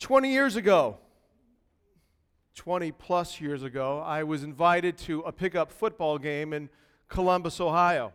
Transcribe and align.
20 0.00 0.32
years 0.32 0.56
ago, 0.56 0.96
20 2.54 2.90
plus 2.92 3.38
years 3.38 3.62
ago, 3.62 4.00
I 4.00 4.22
was 4.22 4.42
invited 4.42 4.96
to 4.98 5.20
a 5.20 5.30
pickup 5.30 5.70
football 5.70 6.18
game 6.18 6.54
in 6.54 6.70
Columbus, 7.08 7.60
Ohio. 7.60 8.12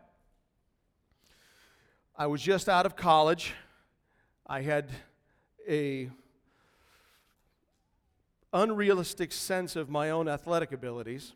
I 2.17 2.25
was 2.25 2.41
just 2.41 2.67
out 2.67 2.87
of 2.87 2.95
college. 2.95 3.53
I 4.47 4.61
had 4.61 4.89
a 5.69 6.09
unrealistic 8.51 9.31
sense 9.31 9.75
of 9.75 9.87
my 9.87 10.09
own 10.09 10.27
athletic 10.27 10.71
abilities. 10.71 11.33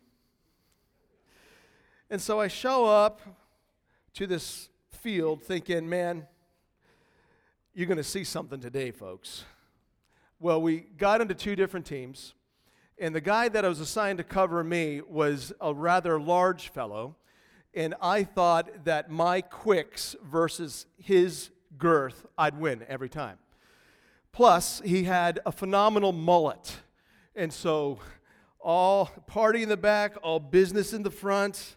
And 2.10 2.20
so 2.20 2.40
I 2.40 2.48
show 2.48 2.86
up 2.86 3.20
to 4.14 4.26
this 4.26 4.68
field 4.90 5.44
thinking, 5.44 5.88
man, 5.88 6.26
you're 7.72 7.86
going 7.86 7.98
to 7.98 8.04
see 8.04 8.24
something 8.24 8.58
today, 8.58 8.90
folks. 8.90 9.44
Well, 10.42 10.62
we 10.62 10.86
got 10.96 11.20
into 11.20 11.34
two 11.34 11.54
different 11.54 11.84
teams, 11.84 12.32
and 12.98 13.14
the 13.14 13.20
guy 13.20 13.50
that 13.50 13.62
I 13.62 13.68
was 13.68 13.78
assigned 13.78 14.16
to 14.16 14.24
cover 14.24 14.64
me 14.64 15.02
was 15.06 15.52
a 15.60 15.74
rather 15.74 16.18
large 16.18 16.70
fellow, 16.70 17.16
and 17.74 17.94
I 18.00 18.24
thought 18.24 18.86
that 18.86 19.10
my 19.10 19.42
quicks 19.42 20.16
versus 20.24 20.86
his 20.96 21.50
girth, 21.76 22.24
I'd 22.38 22.58
win 22.58 22.86
every 22.88 23.10
time. 23.10 23.36
Plus, 24.32 24.80
he 24.82 25.04
had 25.04 25.40
a 25.44 25.52
phenomenal 25.52 26.12
mullet, 26.12 26.78
and 27.36 27.52
so 27.52 27.98
all 28.58 29.10
party 29.26 29.62
in 29.62 29.68
the 29.68 29.76
back, 29.76 30.16
all 30.22 30.40
business 30.40 30.94
in 30.94 31.02
the 31.02 31.10
front. 31.10 31.76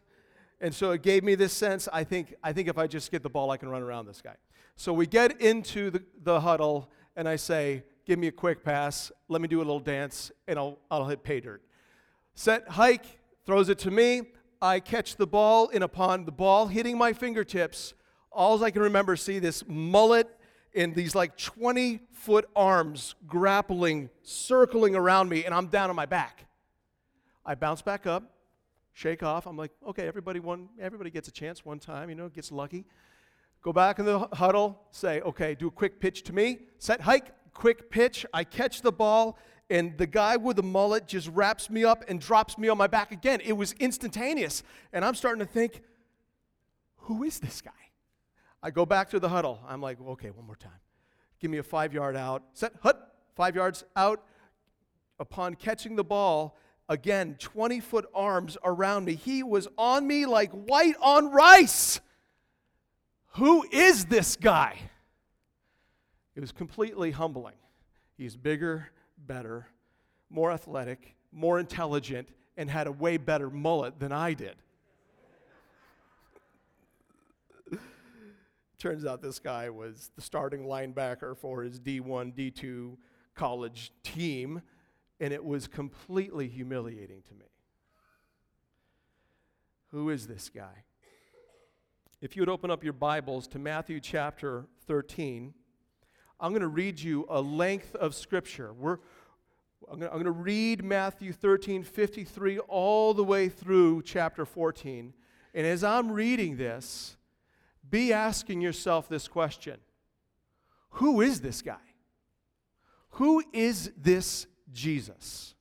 And 0.62 0.74
so 0.74 0.92
it 0.92 1.02
gave 1.02 1.26
me 1.26 1.36
this 1.36 1.52
sense 1.52 1.90
I 1.92 2.06
think, 2.06 2.34
I 2.42 2.54
think 2.54 2.70
if 2.70 2.78
I 2.78 2.88
just 2.88 3.12
get 3.12 3.24
the 3.24 3.30
ball, 3.30 3.52
I 3.52 3.58
can 3.58 3.68
run 3.68 3.82
around 3.82 4.06
this 4.06 4.22
guy. 4.22 4.36
So 4.78 4.94
we 4.94 5.06
get 5.06 5.42
into 5.42 5.92
the, 5.92 6.02
the 6.24 6.40
huddle, 6.40 6.90
and 7.18 7.28
I 7.28 7.36
say, 7.36 7.84
give 8.06 8.20
me 8.20 8.28
a 8.28 8.32
quick 8.32 8.64
pass, 8.64 9.12
let 9.30 9.42
me 9.42 9.48
do 9.48 9.58
a 9.58 9.66
little 9.66 9.80
dance, 9.80 10.32
and 10.48 10.60
I'll, 10.60 10.80
I'll 10.92 11.08
hit 11.08 11.24
pay 11.24 11.40
dirt. 11.40 11.62
Set 12.36 12.68
hike, 12.68 13.06
throws 13.46 13.70
it 13.70 13.80
to 13.80 13.92
me. 13.92 14.24
I 14.62 14.80
catch 14.80 15.16
the 15.18 15.28
ball, 15.28 15.68
in 15.70 15.76
and 15.76 15.84
upon 15.84 16.26
the 16.26 16.32
ball 16.32 16.68
hitting 16.68 16.98
my 16.98 17.14
fingertips, 17.14 17.94
all 18.32 18.64
I 18.64 18.72
can 18.72 18.82
remember 18.82 19.16
see 19.16 19.40
this 19.40 19.64
mullet 19.68 20.28
and 20.76 20.96
these 20.96 21.14
like 21.14 21.38
20 21.38 22.00
foot 22.12 22.50
arms 22.56 23.16
grappling, 23.28 24.10
circling 24.24 24.96
around 24.96 25.30
me, 25.30 25.46
and 25.46 25.54
I'm 25.54 25.68
down 25.68 25.90
on 25.90 25.96
my 25.96 26.06
back. 26.06 26.48
I 27.46 27.56
bounce 27.56 27.82
back 27.82 28.08
up, 28.08 28.24
shake 28.94 29.22
off. 29.22 29.46
I'm 29.46 29.58
like, 29.58 29.72
okay, 29.88 30.08
everybody 30.08 30.40
one, 30.40 30.70
everybody 30.80 31.10
gets 31.10 31.28
a 31.28 31.32
chance 31.32 31.66
one 31.66 31.80
time, 31.80 32.10
you 32.10 32.16
know, 32.16 32.30
gets 32.30 32.52
lucky. 32.52 32.86
Go 33.62 33.72
back 33.74 34.00
in 34.00 34.06
the 34.06 34.28
huddle, 34.34 34.80
say, 34.92 35.22
okay, 35.22 35.56
do 35.56 35.68
a 35.68 35.72
quick 35.72 36.00
pitch 36.00 36.24
to 36.24 36.34
me, 36.34 36.60
set 36.80 37.02
hike, 37.02 37.34
quick 37.54 37.90
pitch. 37.90 38.26
I 38.34 38.44
catch 38.44 38.82
the 38.82 38.92
ball, 38.92 39.38
and 39.70 39.98
the 39.98 40.08
guy 40.08 40.38
with 40.38 40.58
the 40.58 40.64
mullet 40.64 41.08
just 41.08 41.30
wraps 41.30 41.70
me 41.70 41.84
up 41.84 42.04
and 42.08 42.20
drops 42.20 42.58
me 42.58 42.68
on 42.68 42.78
my 42.78 42.88
back 42.88 43.12
again. 43.12 43.42
It 43.42 43.54
was 43.54 43.74
instantaneous. 43.74 44.64
And 44.92 45.04
I'm 45.06 45.16
starting 45.16 45.46
to 45.46 45.52
think, 45.52 45.82
who 46.98 47.24
is 47.24 47.40
this 47.40 47.62
guy? 47.62 47.72
I 48.62 48.72
go 48.72 48.86
back 48.86 49.10
to 49.10 49.20
the 49.20 49.30
huddle. 49.30 49.60
I'm 49.68 49.82
like, 49.82 50.00
okay, 50.02 50.30
one 50.30 50.46
more 50.46 50.56
time. 50.56 50.72
Give 51.40 51.52
me 51.52 51.58
a 51.58 51.64
five 51.64 51.94
yard 51.94 52.16
out. 52.16 52.44
Set, 52.54 52.74
hut, 52.82 53.16
five 53.36 53.56
yards 53.56 53.84
out. 53.96 54.24
Upon 55.20 55.56
catching 55.56 55.96
the 55.96 56.04
ball, 56.04 56.58
again, 56.88 57.36
20 57.40 57.80
foot 57.82 58.06
arms 58.14 58.58
around 58.64 59.06
me. 59.06 59.16
He 59.16 59.44
was 59.44 59.68
on 59.78 60.08
me 60.08 60.26
like 60.26 60.52
white 60.52 60.96
on 61.02 61.32
rice. 61.32 62.00
Who 63.34 63.66
is 63.72 64.06
this 64.06 64.36
guy? 64.36 64.78
It 66.36 66.40
was 66.40 66.52
completely 66.52 67.12
humbling. 67.12 67.56
He's 68.18 68.36
bigger, 68.36 68.90
better, 69.18 69.68
more 70.30 70.52
athletic, 70.52 71.16
more 71.32 71.60
intelligent, 71.60 72.30
and 72.58 72.70
had 72.70 72.88
a 72.88 72.92
way 72.92 73.18
better 73.18 73.50
mullet 73.50 74.00
than 74.00 74.12
I 74.12 74.34
did. 74.34 74.56
Turns 78.80 79.06
out 79.06 79.22
this 79.22 79.40
guy 79.40 79.70
was 79.70 80.12
the 80.16 80.22
starting 80.22 80.64
linebacker 80.66 81.38
for 81.38 81.64
his 81.64 81.80
D1, 81.80 82.34
D2 82.34 82.98
college 83.36 83.92
team, 84.04 84.62
and 85.20 85.34
it 85.34 85.44
was 85.44 85.68
completely 85.68 86.48
humiliating 86.48 87.22
to 87.30 87.34
me. 87.34 87.46
Who 89.92 90.10
is 90.10 90.28
this 90.28 90.50
guy? 90.50 90.84
If 92.22 92.36
you 92.36 92.42
would 92.42 92.50
open 92.50 92.72
up 92.72 92.84
your 92.84 92.94
Bibles 92.94 93.48
to 93.50 93.60
Matthew 93.60 94.00
chapter 94.00 94.66
13, 94.88 95.54
I'm 96.40 96.52
going 96.52 96.62
to 96.62 96.68
read 96.68 97.00
you 97.00 97.26
a 97.30 97.42
length 97.42 97.96
of 97.96 98.16
scripture. 98.16 98.74
We're, 98.74 98.98
I'm 99.92 100.00
going 100.00 100.24
to 100.24 100.32
read 100.32 100.84
Matthew 100.84 101.32
13, 101.32 101.84
53, 101.84 102.60
all 102.60 103.14
the 103.14 103.24
way 103.24 103.50
through 103.50 104.02
chapter 104.04 104.46
14. 104.46 105.14
And 105.54 105.68
as 105.68 105.84
I'm 105.84 106.12
reading 106.12 106.58
this, 106.58 107.18
be 107.90 108.12
asking 108.12 108.62
yourself 108.62 109.08
this 109.08 109.28
question 109.28 109.78
Who 110.92 111.22
is 111.22 111.42
this 111.42 111.62
guy? 111.62 111.78
Who 113.12 113.44
is 113.54 113.92
this 113.96 114.48
Jesus? 114.72 115.54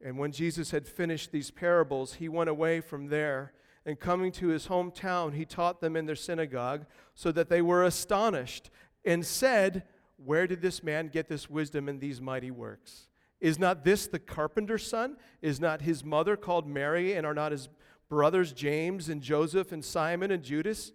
And 0.00 0.16
when 0.16 0.32
Jesus 0.32 0.70
had 0.70 0.86
finished 0.86 1.32
these 1.32 1.50
parables, 1.50 2.14
he 2.14 2.28
went 2.28 2.48
away 2.48 2.80
from 2.80 3.08
there 3.08 3.52
and 3.88 3.98
coming 3.98 4.30
to 4.30 4.48
his 4.48 4.66
hometown, 4.66 5.32
he 5.32 5.46
taught 5.46 5.80
them 5.80 5.96
in 5.96 6.04
their 6.04 6.14
synagogue, 6.14 6.84
so 7.14 7.32
that 7.32 7.48
they 7.48 7.62
were 7.62 7.84
astonished 7.84 8.68
and 9.02 9.24
said, 9.24 9.82
Where 10.22 10.46
did 10.46 10.60
this 10.60 10.82
man 10.82 11.08
get 11.08 11.30
this 11.30 11.48
wisdom 11.48 11.88
and 11.88 11.98
these 11.98 12.20
mighty 12.20 12.50
works? 12.50 13.08
Is 13.40 13.58
not 13.58 13.84
this 13.84 14.06
the 14.06 14.18
carpenter's 14.18 14.86
son? 14.86 15.16
Is 15.40 15.58
not 15.58 15.80
his 15.80 16.04
mother 16.04 16.36
called 16.36 16.68
Mary, 16.68 17.14
and 17.14 17.26
are 17.26 17.32
not 17.32 17.50
his 17.50 17.70
brothers 18.10 18.52
James 18.52 19.08
and 19.08 19.22
Joseph 19.22 19.72
and 19.72 19.82
Simon 19.82 20.30
and 20.32 20.42
Judas? 20.42 20.92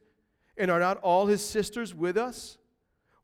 And 0.55 0.69
are 0.69 0.79
not 0.79 0.97
all 0.97 1.25
his 1.25 1.43
sisters 1.43 1.95
with 1.95 2.15
us? 2.15 2.59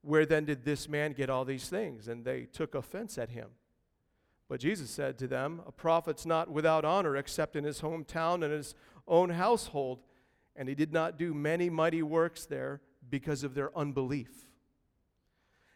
Where 0.01 0.25
then 0.25 0.46
did 0.46 0.66
this 0.66 0.90
man 0.90 1.13
get 1.13 1.30
all 1.30 1.46
these 1.46 1.69
things? 1.69 2.07
And 2.07 2.25
they 2.25 2.46
took 2.46 2.74
offense 2.74 3.19
at 3.19 3.30
him. 3.30 3.50
But 4.50 4.62
Jesus 4.62 4.90
said 4.90 5.19
to 5.19 5.28
them, 5.28 5.62
A 5.68 5.72
prophet's 5.72 6.25
not 6.25 6.50
without 6.50 6.84
honor 6.84 7.16
except 7.16 7.56
in 7.56 7.63
his 7.63 7.81
hometown 7.81 8.44
and 8.44 8.51
his 8.51 8.74
own 9.09 9.31
household. 9.31 10.01
And 10.55 10.69
he 10.69 10.75
did 10.75 10.93
not 10.93 11.17
do 11.17 11.33
many 11.33 11.69
mighty 11.69 12.03
works 12.03 12.45
there 12.45 12.81
because 13.09 13.43
of 13.43 13.55
their 13.55 13.75
unbelief. 13.77 14.47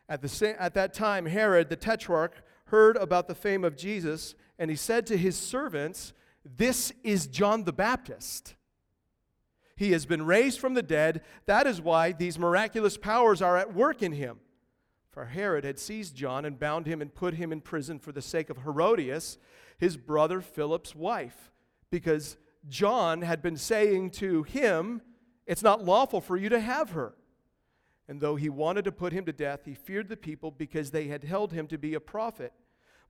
At, 0.09 0.21
the 0.21 0.29
same, 0.29 0.55
at 0.59 0.73
that 0.73 0.93
time, 0.93 1.25
Herod 1.25 1.69
the 1.69 1.75
tetrarch 1.75 2.43
heard 2.65 2.97
about 2.97 3.27
the 3.27 3.35
fame 3.35 3.63
of 3.63 3.77
Jesus, 3.77 4.35
and 4.59 4.69
he 4.69 4.75
said 4.75 5.07
to 5.07 5.17
his 5.17 5.37
servants, 5.37 6.13
This 6.43 6.91
is 7.03 7.27
John 7.27 7.63
the 7.63 7.73
Baptist. 7.73 8.55
He 9.75 9.91
has 9.91 10.05
been 10.05 10.25
raised 10.25 10.59
from 10.59 10.73
the 10.75 10.83
dead. 10.83 11.21
That 11.45 11.65
is 11.65 11.81
why 11.81 12.11
these 12.11 12.37
miraculous 12.37 12.97
powers 12.97 13.41
are 13.41 13.57
at 13.57 13.73
work 13.73 14.03
in 14.03 14.11
him. 14.11 14.39
For 15.09 15.25
Herod 15.25 15.63
had 15.63 15.79
seized 15.79 16.15
John 16.15 16.45
and 16.45 16.59
bound 16.59 16.87
him 16.87 17.01
and 17.01 17.13
put 17.13 17.35
him 17.35 17.51
in 17.51 17.61
prison 17.61 17.99
for 17.99 18.11
the 18.11 18.21
sake 18.21 18.49
of 18.49 18.57
Herodias, 18.63 19.37
his 19.77 19.97
brother 19.97 20.41
Philip's 20.41 20.95
wife, 20.95 21.51
because 21.91 22.37
John 22.69 23.21
had 23.21 23.41
been 23.41 23.57
saying 23.57 24.11
to 24.11 24.43
him, 24.43 25.01
It's 25.45 25.63
not 25.63 25.83
lawful 25.83 26.21
for 26.21 26.37
you 26.37 26.49
to 26.49 26.59
have 26.59 26.91
her. 26.91 27.15
And 28.07 28.19
though 28.19 28.35
he 28.35 28.49
wanted 28.49 28.85
to 28.85 28.91
put 28.91 29.13
him 29.13 29.25
to 29.25 29.33
death, 29.33 29.61
he 29.65 29.73
feared 29.73 30.09
the 30.09 30.17
people 30.17 30.51
because 30.51 30.91
they 30.91 31.07
had 31.07 31.23
held 31.23 31.53
him 31.53 31.67
to 31.67 31.77
be 31.77 31.93
a 31.93 31.99
prophet. 31.99 32.53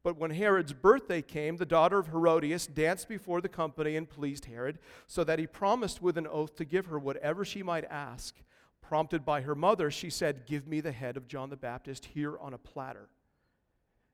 But 0.03 0.18
when 0.18 0.31
Herod's 0.31 0.74
birthday 0.74 1.22
came, 1.22 1.58
the 1.58 1.66
daughter 1.66 1.97
of 1.97 2.08
Herodias 2.08 2.68
danced 2.68 3.08
before 3.08 3.40
the 3.40 3.50
company 3.50 3.96
and 3.96 4.09
pleased 4.09 4.46
Herod, 4.46 4.80
so 5.08 5.24
that 5.24 5.40
he 5.40 5.47
promised 5.47 6.02
with 6.02 6.18
an 6.18 6.28
oath 6.28 6.56
to 6.58 6.66
give 6.66 6.88
her 6.88 7.00
whatever 7.00 7.46
she 7.46 7.64
might 7.64 7.85
ask. 7.85 8.35
Prompted 8.81 9.24
by 9.24 9.41
her 9.41 9.56
mother, 9.56 9.90
she 9.90 10.09
said, 10.09 10.46
Give 10.46 10.68
me 10.68 10.81
the 10.81 10.91
head 10.91 11.16
of 11.16 11.28
John 11.28 11.50
the 11.50 11.56
Baptist 11.56 12.06
here 12.06 12.38
on 12.38 12.53
a 12.53 12.58
platter. 12.58 13.08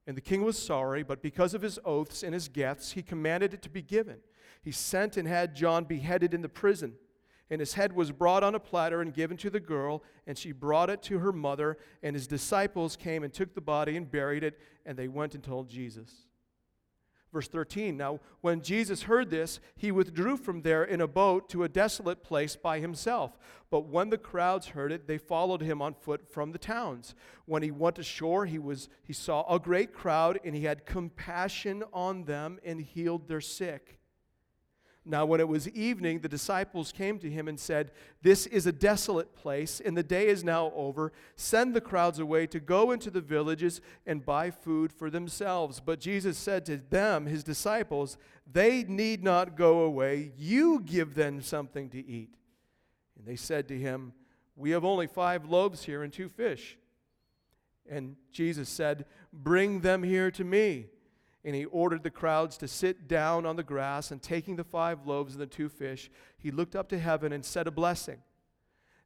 And 0.10 0.18
the 0.18 0.22
king 0.22 0.44
was 0.44 0.58
sorry, 0.58 1.04
but 1.04 1.22
because 1.22 1.54
of 1.54 1.62
his 1.62 1.78
oaths 1.86 2.24
and 2.24 2.34
his 2.34 2.48
gifts, 2.50 2.94
he 2.94 3.02
commanded 3.02 3.54
it 3.54 3.62
to 3.62 3.70
be 3.70 3.84
given 3.84 4.18
he 4.62 4.72
sent 4.72 5.18
and 5.18 5.28
had 5.28 5.56
John 5.56 5.86
beheaded 5.86 6.34
in 6.34 6.42
the 6.42 6.50
prison. 6.50 6.96
And 7.50 7.60
his 7.60 7.74
head 7.74 7.94
was 7.94 8.12
brought 8.12 8.44
on 8.44 8.54
a 8.54 8.60
platter 8.60 9.02
and 9.02 9.14
given 9.14 9.36
to 9.38 9.50
the 9.50 9.60
girl, 9.60 10.04
and 10.28 10.38
she 10.38 10.52
brought 10.52 10.90
it 10.90 11.02
to 11.04 11.20
her 11.20 11.32
mother. 11.32 11.78
And 12.04 12.16
his 12.16 12.28
disciples 12.28 12.96
came 12.96 13.24
and 13.24 13.34
took 13.34 13.56
the 13.56 13.62
body 13.62 13.98
and 13.98 14.10
buried 14.10 14.44
it, 14.44 14.60
and 14.86 14.98
they 14.98 15.08
went 15.08 15.34
and 15.34 15.44
told 15.44 15.70
Jesus. 15.70 16.28
Verse 17.32 17.48
13 17.48 17.96
Now, 17.96 18.20
when 18.42 18.62
Jesus 18.62 19.04
heard 19.04 19.30
this, 19.30 19.60
he 19.76 19.92
withdrew 19.92 20.38
from 20.38 20.62
there 20.62 20.84
in 20.84 21.02
a 21.02 21.08
boat 21.08 21.50
to 21.50 21.64
a 21.64 21.70
desolate 21.70 22.24
place 22.24 22.56
by 22.56 22.80
himself. 22.80 23.38
But 23.70 23.88
when 23.88 24.10
the 24.10 24.18
crowds 24.18 24.68
heard 24.68 24.92
it, 24.92 25.08
they 25.08 25.18
followed 25.18 25.62
him 25.62 25.82
on 25.82 25.94
foot 25.94 26.32
from 26.32 26.52
the 26.52 26.58
towns. 26.58 27.14
When 27.46 27.62
he 27.62 27.72
went 27.72 28.00
ashore, 28.00 28.46
he, 28.46 28.58
was, 28.58 28.90
he 29.04 29.14
saw 29.14 29.46
a 29.54 29.60
great 29.60 29.94
crowd, 29.94 30.40
and 30.44 30.56
he 30.56 30.64
had 30.64 30.86
compassion 30.86 31.84
on 31.94 32.24
them 32.24 32.60
and 32.64 32.82
healed 32.82 33.28
their 33.28 33.42
sick. 33.42 33.99
Now, 35.06 35.26
when 35.26 35.40
it 35.40 35.48
was 35.48 35.70
evening, 35.70 36.20
the 36.20 36.30
disciples 36.30 36.92
came 36.92 37.20
to 37.20 37.30
him 37.30 37.48
and 37.48 37.60
said, 37.60 37.92
This 38.22 38.46
is 38.46 38.66
a 38.66 38.72
desolate 38.72 39.34
place, 39.34 39.82
and 39.84 39.98
the 39.98 40.04
day 40.04 40.28
is 40.28 40.44
now 40.44 40.72
over. 40.76 41.14
Send 41.36 41.74
the 41.74 41.82
crowds 41.82 42.20
away 42.20 42.48
to 42.48 42.60
go 42.60 42.92
into 42.92 43.10
the 43.10 43.22
villages 43.22 43.80
and 44.06 44.26
buy 44.26 44.52
food 44.52 44.92
for 44.92 45.10
themselves. 45.10 45.80
But 45.80 46.00
Jesus 46.00 46.38
said 46.38 46.66
to 46.66 46.78
them, 46.78 47.26
his 47.26 47.44
disciples, 47.44 48.18
They 48.52 48.84
need 48.84 49.24
not 49.24 49.56
go 49.56 49.80
away. 49.80 50.34
You 50.38 50.82
give 50.82 51.16
them 51.16 51.42
something 51.42 51.90
to 51.92 52.06
eat. 52.06 52.36
And 53.18 53.26
they 53.26 53.38
said 53.38 53.68
to 53.70 53.78
him, 53.78 54.14
We 54.56 54.72
have 54.72 54.86
only 54.86 55.08
five 55.08 55.46
loaves 55.46 55.86
here 55.86 56.04
and 56.04 56.12
two 56.12 56.30
fish. 56.30 56.78
And 57.90 58.18
Jesus 58.32 58.70
said, 58.70 59.06
Bring 59.32 59.80
them 59.80 60.04
here 60.04 60.30
to 60.32 60.44
me. 60.44 60.88
And 61.46 61.56
he 61.56 61.66
ordered 61.66 62.04
the 62.04 62.10
crowds 62.10 62.58
to 62.58 62.68
sit 62.68 63.08
down 63.08 63.46
on 63.46 63.56
the 63.56 63.64
grass, 63.64 64.12
and 64.12 64.22
taking 64.22 64.56
the 64.56 64.64
five 64.64 65.08
loaves 65.08 65.34
and 65.34 65.42
the 65.42 65.48
two 65.48 65.70
fish, 65.70 66.10
he 66.38 66.52
looked 66.52 66.76
up 66.76 66.90
to 66.90 67.00
heaven 67.00 67.32
and 67.32 67.46
said 67.46 67.68
a 67.68 67.72
blessing. 67.72 68.20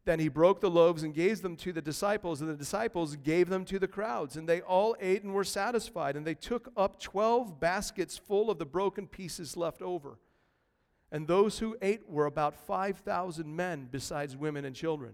Then 0.06 0.20
he 0.20 0.28
broke 0.28 0.60
the 0.60 0.70
loaves 0.70 1.04
and 1.04 1.14
gave 1.14 1.42
them 1.42 1.56
to 1.58 1.72
the 1.72 1.82
disciples, 1.82 2.42
and 2.42 2.50
the 2.50 2.56
disciples 2.56 3.16
gave 3.16 3.50
them 3.50 3.64
to 3.66 3.80
the 3.80 3.88
crowds. 3.88 4.36
And 4.36 4.50
they 4.50 4.62
all 4.62 4.98
ate 5.00 5.24
and 5.24 5.34
were 5.34 5.46
satisfied. 5.46 6.18
And 6.18 6.28
they 6.28 6.34
took 6.34 6.72
up 6.76 7.00
twelve 7.00 7.60
baskets 7.60 8.18
full 8.18 8.50
of 8.50 8.60
the 8.60 8.66
broken 8.66 9.08
pieces 9.08 9.56
left 9.56 9.82
over. 9.82 10.18
And 11.12 11.28
those 11.28 11.60
who 11.60 11.78
ate 11.82 12.10
were 12.10 12.26
about 12.26 12.56
5,000 12.56 13.56
men, 13.56 13.88
besides 13.92 14.36
women 14.36 14.66
and 14.66 14.76
children. 14.76 15.14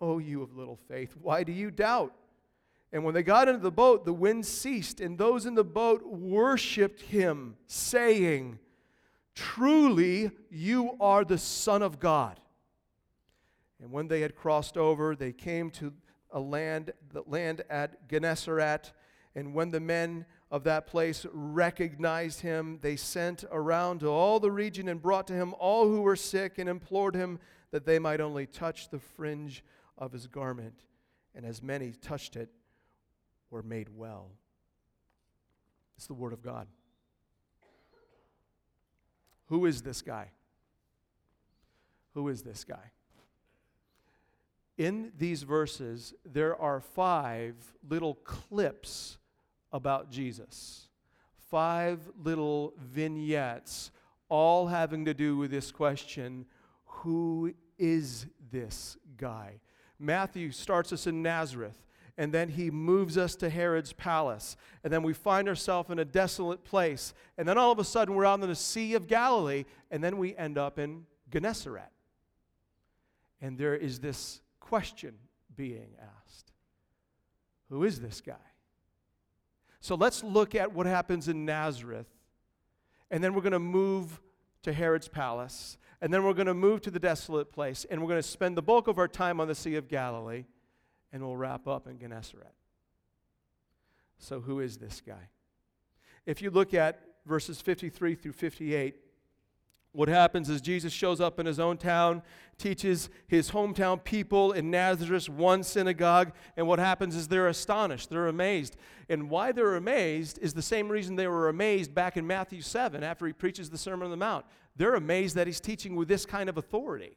Oh, 0.00 0.18
you 0.18 0.42
of 0.42 0.56
little 0.56 0.78
faith, 0.88 1.14
why 1.20 1.42
do 1.42 1.52
you 1.52 1.70
doubt? 1.70 2.12
And 2.92 3.04
when 3.04 3.14
they 3.14 3.22
got 3.22 3.48
into 3.48 3.60
the 3.60 3.70
boat, 3.70 4.04
the 4.04 4.12
wind 4.12 4.46
ceased, 4.46 5.00
and 5.00 5.18
those 5.18 5.44
in 5.44 5.54
the 5.54 5.64
boat 5.64 6.06
worshiped 6.06 7.02
him, 7.02 7.56
saying, 7.66 8.58
Truly, 9.34 10.30
you 10.50 10.96
are 11.00 11.24
the 11.24 11.38
Son 11.38 11.82
of 11.82 11.98
God. 11.98 12.40
And 13.82 13.92
when 13.92 14.08
they 14.08 14.22
had 14.22 14.34
crossed 14.34 14.76
over, 14.76 15.14
they 15.14 15.32
came 15.32 15.70
to 15.72 15.92
a 16.30 16.40
land, 16.40 16.92
the 17.12 17.22
land 17.26 17.62
at 17.68 18.08
Gennesaret. 18.08 18.92
And 19.34 19.52
when 19.52 19.70
the 19.70 19.80
men 19.80 20.24
of 20.50 20.64
that 20.64 20.86
place 20.86 21.26
recognized 21.32 22.40
him, 22.40 22.78
they 22.80 22.96
sent 22.96 23.44
around 23.50 24.00
to 24.00 24.08
all 24.08 24.40
the 24.40 24.50
region 24.50 24.88
and 24.88 25.02
brought 25.02 25.26
to 25.26 25.34
him 25.34 25.54
all 25.58 25.86
who 25.86 26.00
were 26.00 26.16
sick 26.16 26.58
and 26.58 26.68
implored 26.68 27.14
him 27.14 27.38
that 27.72 27.84
they 27.84 27.98
might 27.98 28.20
only 28.20 28.46
touch 28.46 28.88
the 28.88 28.98
fringe 28.98 29.62
of 29.98 30.12
his 30.12 30.26
garment, 30.26 30.80
and 31.34 31.44
as 31.44 31.62
many 31.62 31.92
touched 31.92 32.36
it 32.36 32.50
were 33.50 33.62
made 33.62 33.88
well. 33.94 34.30
It's 35.96 36.06
the 36.06 36.14
Word 36.14 36.32
of 36.32 36.42
God. 36.42 36.66
Who 39.46 39.66
is 39.66 39.82
this 39.82 40.02
guy? 40.02 40.30
Who 42.14 42.28
is 42.28 42.42
this 42.42 42.64
guy? 42.64 42.92
In 44.76 45.12
these 45.16 45.42
verses, 45.42 46.12
there 46.24 46.60
are 46.60 46.80
five 46.80 47.54
little 47.88 48.14
clips 48.16 49.16
about 49.72 50.10
Jesus, 50.10 50.88
five 51.50 52.00
little 52.22 52.74
vignettes, 52.78 53.90
all 54.28 54.66
having 54.66 55.04
to 55.06 55.14
do 55.14 55.36
with 55.36 55.50
this 55.50 55.70
question 55.70 56.46
who 56.84 57.54
is 57.78 58.26
this 58.50 58.96
guy? 59.16 59.60
Matthew 59.98 60.50
starts 60.50 60.92
us 60.92 61.06
in 61.06 61.22
Nazareth, 61.22 61.82
and 62.18 62.32
then 62.32 62.48
he 62.48 62.70
moves 62.70 63.18
us 63.18 63.36
to 63.36 63.50
Herod's 63.50 63.92
palace. 63.92 64.56
And 64.82 64.92
then 64.92 65.02
we 65.02 65.12
find 65.12 65.48
ourselves 65.48 65.90
in 65.90 65.98
a 65.98 66.04
desolate 66.04 66.64
place. 66.64 67.12
And 67.36 67.48
then 67.48 67.58
all 67.58 67.72
of 67.72 67.78
a 67.78 67.84
sudden, 67.84 68.14
we're 68.14 68.24
out 68.24 68.40
in 68.40 68.48
the 68.48 68.54
Sea 68.54 68.94
of 68.94 69.06
Galilee, 69.06 69.64
and 69.90 70.02
then 70.02 70.16
we 70.16 70.36
end 70.36 70.56
up 70.58 70.78
in 70.78 71.04
Gennesaret. 71.30 71.90
And 73.40 73.58
there 73.58 73.74
is 73.74 74.00
this 74.00 74.40
question 74.60 75.14
being 75.54 75.94
asked 76.00 76.52
Who 77.68 77.84
is 77.84 78.00
this 78.00 78.20
guy? 78.20 78.34
So 79.80 79.94
let's 79.94 80.24
look 80.24 80.54
at 80.54 80.72
what 80.72 80.86
happens 80.86 81.28
in 81.28 81.44
Nazareth, 81.44 82.08
and 83.10 83.22
then 83.22 83.34
we're 83.34 83.42
going 83.42 83.52
to 83.52 83.58
move 83.58 84.20
to 84.62 84.72
Herod's 84.72 85.06
palace, 85.06 85.78
and 86.00 86.12
then 86.12 86.24
we're 86.24 86.34
going 86.34 86.46
to 86.46 86.54
move 86.54 86.80
to 86.82 86.90
the 86.90 86.98
desolate 86.98 87.52
place, 87.52 87.86
and 87.90 88.00
we're 88.00 88.08
going 88.08 88.22
to 88.22 88.28
spend 88.28 88.56
the 88.56 88.62
bulk 88.62 88.88
of 88.88 88.98
our 88.98 89.08
time 89.08 89.40
on 89.40 89.48
the 89.48 89.54
Sea 89.54 89.76
of 89.76 89.88
Galilee, 89.88 90.44
and 91.12 91.22
we'll 91.22 91.36
wrap 91.36 91.66
up 91.66 91.86
in 91.86 91.98
Gennesaret. 91.98 92.52
So, 94.18 94.40
who 94.40 94.60
is 94.60 94.78
this 94.78 95.02
guy? 95.06 95.28
If 96.24 96.42
you 96.42 96.50
look 96.50 96.74
at 96.74 97.00
verses 97.26 97.60
53 97.60 98.14
through 98.14 98.32
58, 98.32 98.96
what 99.96 100.08
happens 100.10 100.50
is 100.50 100.60
Jesus 100.60 100.92
shows 100.92 101.22
up 101.22 101.40
in 101.40 101.46
his 101.46 101.58
own 101.58 101.78
town, 101.78 102.22
teaches 102.58 103.08
his 103.28 103.50
hometown 103.52 104.04
people 104.04 104.52
in 104.52 104.70
Nazareth 104.70 105.26
one 105.26 105.62
synagogue, 105.62 106.32
and 106.54 106.68
what 106.68 106.78
happens 106.78 107.16
is 107.16 107.28
they're 107.28 107.48
astonished, 107.48 108.10
they're 108.10 108.26
amazed. 108.26 108.76
And 109.08 109.30
why 109.30 109.52
they're 109.52 109.76
amazed 109.76 110.38
is 110.42 110.52
the 110.52 110.60
same 110.60 110.90
reason 110.90 111.16
they 111.16 111.28
were 111.28 111.48
amazed 111.48 111.94
back 111.94 112.18
in 112.18 112.26
Matthew 112.26 112.60
7 112.60 113.02
after 113.02 113.26
he 113.26 113.32
preaches 113.32 113.70
the 113.70 113.78
Sermon 113.78 114.04
on 114.04 114.10
the 114.10 114.18
Mount. 114.18 114.44
They're 114.76 114.94
amazed 114.94 115.36
that 115.36 115.46
he's 115.46 115.60
teaching 115.60 115.96
with 115.96 116.08
this 116.08 116.26
kind 116.26 116.48
of 116.48 116.56
authority. 116.56 117.16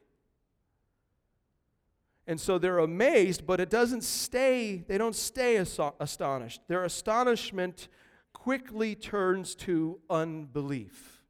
And 2.26 2.40
so 2.40 2.58
they're 2.58 2.78
amazed, 2.78 3.46
but 3.46 3.60
it 3.60 3.70
doesn't 3.70 4.04
stay, 4.04 4.84
they 4.86 4.98
don't 4.98 5.16
stay 5.16 5.56
astonished. 5.56 6.60
Their 6.68 6.84
astonishment 6.84 7.88
quickly 8.32 8.94
turns 8.94 9.54
to 9.56 9.98
unbelief. 10.08 11.22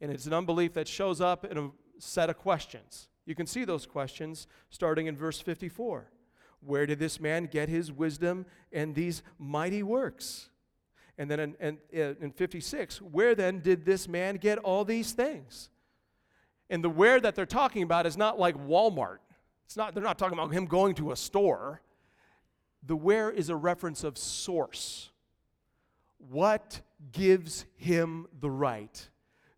And 0.00 0.12
it's 0.12 0.26
an 0.26 0.34
unbelief 0.34 0.74
that 0.74 0.86
shows 0.86 1.20
up 1.20 1.44
in 1.44 1.58
a 1.58 1.70
set 1.98 2.30
of 2.30 2.36
questions. 2.36 3.08
You 3.24 3.34
can 3.34 3.46
see 3.46 3.64
those 3.64 3.86
questions 3.86 4.46
starting 4.70 5.06
in 5.06 5.16
verse 5.16 5.40
54. 5.40 6.10
Where 6.60 6.86
did 6.86 6.98
this 6.98 7.20
man 7.20 7.46
get 7.46 7.68
his 7.68 7.90
wisdom 7.90 8.46
and 8.72 8.94
these 8.94 9.22
mighty 9.38 9.82
works? 9.82 10.50
And 11.18 11.28
then 11.28 11.40
in, 11.40 11.78
in, 11.90 12.16
in 12.20 12.30
56, 12.30 13.02
where 13.02 13.34
then 13.34 13.60
did 13.60 13.84
this 13.84 14.06
man 14.06 14.36
get 14.36 14.58
all 14.58 14.84
these 14.84 15.12
things? 15.12 15.68
And 16.70 16.82
the 16.82 16.88
where 16.88 17.18
that 17.20 17.34
they're 17.34 17.44
talking 17.44 17.82
about 17.82 18.06
is 18.06 18.16
not 18.16 18.38
like 18.38 18.56
Walmart. 18.56 19.18
It's 19.66 19.76
not, 19.76 19.94
they're 19.94 20.04
not 20.04 20.16
talking 20.16 20.38
about 20.38 20.52
him 20.52 20.66
going 20.66 20.94
to 20.96 21.10
a 21.10 21.16
store. 21.16 21.82
The 22.86 22.94
where 22.94 23.30
is 23.30 23.48
a 23.48 23.56
reference 23.56 24.04
of 24.04 24.16
source. 24.16 25.10
What 26.18 26.80
gives 27.10 27.66
him 27.76 28.28
the 28.40 28.50
right 28.50 29.08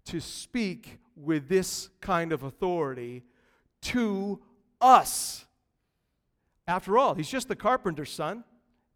to 0.07 0.21
speak 0.21 0.99
with 1.15 1.49
this 1.49 1.91
kind 2.01 2.33
of 2.33 2.43
authority 2.43 3.23
to 3.83 4.41
us? 4.81 5.45
After 6.67 6.97
all, 6.97 7.15
he's 7.15 7.29
just 7.29 7.49
the 7.49 7.57
carpenter's 7.57 8.11
son. 8.11 8.45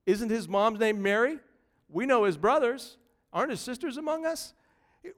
Isn't 0.07 0.31
his 0.31 0.49
mom's 0.49 0.81
name 0.81 1.03
Mary? 1.03 1.39
We 1.89 2.07
know 2.07 2.25
his 2.25 2.37
brothers. 2.37 2.99
Aren't 3.33 3.51
his 3.51 3.61
sisters 3.61 3.97
among 3.97 4.27
us? 4.27 4.55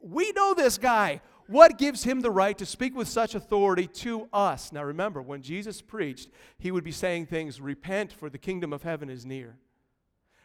We 0.00 0.32
know 0.32 0.54
this 0.54 0.78
guy. 0.78 1.20
What 1.48 1.78
gives 1.78 2.02
him 2.02 2.20
the 2.20 2.30
right 2.30 2.58
to 2.58 2.66
speak 2.66 2.96
with 2.96 3.06
such 3.08 3.34
authority 3.34 3.86
to 3.86 4.28
us? 4.32 4.72
Now 4.72 4.82
remember, 4.82 5.22
when 5.22 5.42
Jesus 5.42 5.80
preached, 5.80 6.30
he 6.58 6.72
would 6.72 6.82
be 6.82 6.92
saying 6.92 7.26
things, 7.26 7.60
repent, 7.60 8.12
for 8.12 8.28
the 8.28 8.38
kingdom 8.38 8.72
of 8.72 8.82
heaven 8.82 9.08
is 9.08 9.24
near. 9.24 9.56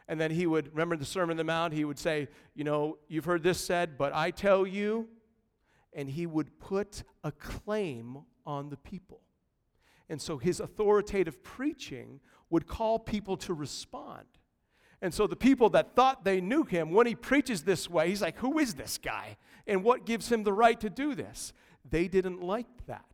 And 0.08 0.20
then 0.20 0.32
he 0.32 0.46
would, 0.46 0.68
remember 0.74 0.98
the 0.98 1.06
Sermon 1.06 1.32
on 1.32 1.38
the 1.38 1.44
Mount, 1.44 1.74
he 1.74 1.86
would 1.86 1.98
say, 1.98 2.28
You 2.54 2.66
know, 2.66 2.98
you've 3.08 3.26
heard 3.26 3.42
this 3.42 3.60
said, 3.60 3.98
but 3.98 4.14
I 4.14 4.30
tell 4.32 4.68
you. 4.68 5.08
and 5.94 6.10
he 6.10 6.26
would 6.26 6.60
put 6.60 7.04
a 7.24 7.32
claim 7.32 8.20
on 8.46 8.70
the 8.70 8.78
people. 8.78 9.22
And 10.10 10.22
so 10.22 10.38
his 10.38 10.60
authoritative 10.60 11.44
preaching 11.44 12.20
would 12.50 12.68
call 12.68 13.00
people 13.00 13.38
to 13.38 13.54
respond. 13.54 14.26
And 15.02 15.14
so 15.14 15.26
the 15.26 15.36
people 15.36 15.70
that 15.72 15.96
thought 15.96 16.24
they 16.24 16.42
knew 16.42 16.64
him, 16.64 16.92
when 16.92 17.08
he 17.08 17.16
preaches 17.16 17.64
this 17.64 17.90
way, 17.90 18.10
he's 18.10 18.22
like, 18.22 18.38
Who 18.38 18.60
is 18.60 18.76
this 18.76 18.98
guy? 18.98 19.38
And 19.66 19.84
what 19.84 20.06
gives 20.06 20.32
him 20.32 20.44
the 20.44 20.54
right 20.54 20.80
to 20.80 20.90
do 20.90 21.16
this? 21.16 21.54
They 21.90 22.08
didn't 22.08 22.42
like 22.42 22.86
that. 22.86 23.06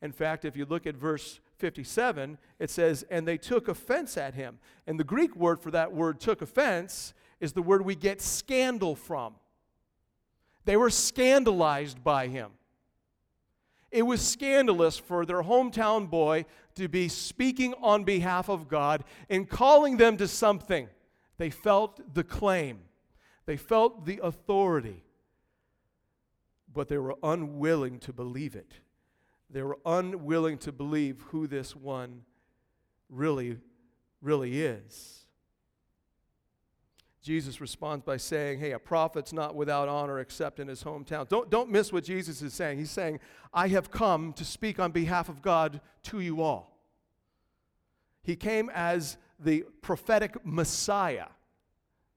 In 0.00 0.12
fact, 0.12 0.44
if 0.44 0.56
you 0.56 0.66
look 0.66 0.86
at 0.86 0.96
verse 0.96 1.40
57, 1.56 2.38
it 2.58 2.70
says, 2.70 3.04
And 3.10 3.26
they 3.26 3.38
took 3.38 3.68
offense 3.68 4.16
at 4.16 4.34
him. 4.34 4.58
And 4.86 5.00
the 5.00 5.04
Greek 5.04 5.34
word 5.34 5.60
for 5.60 5.70
that 5.72 5.92
word, 5.92 6.20
took 6.20 6.42
offense, 6.42 7.14
is 7.40 7.52
the 7.52 7.62
word 7.62 7.84
we 7.84 7.96
get 7.96 8.20
scandal 8.20 8.94
from. 8.94 9.34
They 10.64 10.76
were 10.76 10.90
scandalized 10.90 12.04
by 12.04 12.28
him. 12.28 12.52
It 13.94 14.02
was 14.02 14.20
scandalous 14.20 14.98
for 14.98 15.24
their 15.24 15.44
hometown 15.44 16.10
boy 16.10 16.46
to 16.74 16.88
be 16.88 17.06
speaking 17.08 17.74
on 17.74 18.02
behalf 18.02 18.48
of 18.48 18.66
God 18.66 19.04
and 19.30 19.48
calling 19.48 19.98
them 19.98 20.16
to 20.16 20.26
something. 20.26 20.88
They 21.38 21.48
felt 21.48 22.12
the 22.12 22.24
claim, 22.24 22.80
they 23.46 23.56
felt 23.56 24.04
the 24.04 24.18
authority, 24.20 25.04
but 26.72 26.88
they 26.88 26.98
were 26.98 27.14
unwilling 27.22 28.00
to 28.00 28.12
believe 28.12 28.56
it. 28.56 28.72
They 29.48 29.62
were 29.62 29.78
unwilling 29.86 30.58
to 30.58 30.72
believe 30.72 31.20
who 31.28 31.46
this 31.46 31.76
one 31.76 32.22
really, 33.08 33.58
really 34.20 34.60
is. 34.60 35.23
Jesus 37.24 37.58
responds 37.58 38.04
by 38.04 38.18
saying, 38.18 38.60
Hey, 38.60 38.72
a 38.72 38.78
prophet's 38.78 39.32
not 39.32 39.56
without 39.56 39.88
honor 39.88 40.20
except 40.20 40.60
in 40.60 40.68
his 40.68 40.84
hometown. 40.84 41.26
Don't, 41.26 41.48
don't 41.48 41.70
miss 41.70 41.90
what 41.90 42.04
Jesus 42.04 42.42
is 42.42 42.52
saying. 42.52 42.76
He's 42.76 42.90
saying, 42.90 43.18
I 43.52 43.68
have 43.68 43.90
come 43.90 44.34
to 44.34 44.44
speak 44.44 44.78
on 44.78 44.92
behalf 44.92 45.30
of 45.30 45.40
God 45.40 45.80
to 46.04 46.20
you 46.20 46.42
all. 46.42 46.78
He 48.22 48.36
came 48.36 48.70
as 48.74 49.16
the 49.40 49.64
prophetic 49.80 50.36
Messiah, 50.44 51.28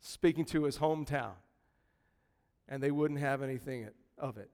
speaking 0.02 0.44
to 0.46 0.66
his 0.66 0.78
hometown, 0.78 1.36
and 2.68 2.84
they 2.84 2.92
wouldn't 2.92 3.22
have 3.22 3.42
anything 3.42 3.88
of 4.18 4.38
it. 4.38 4.50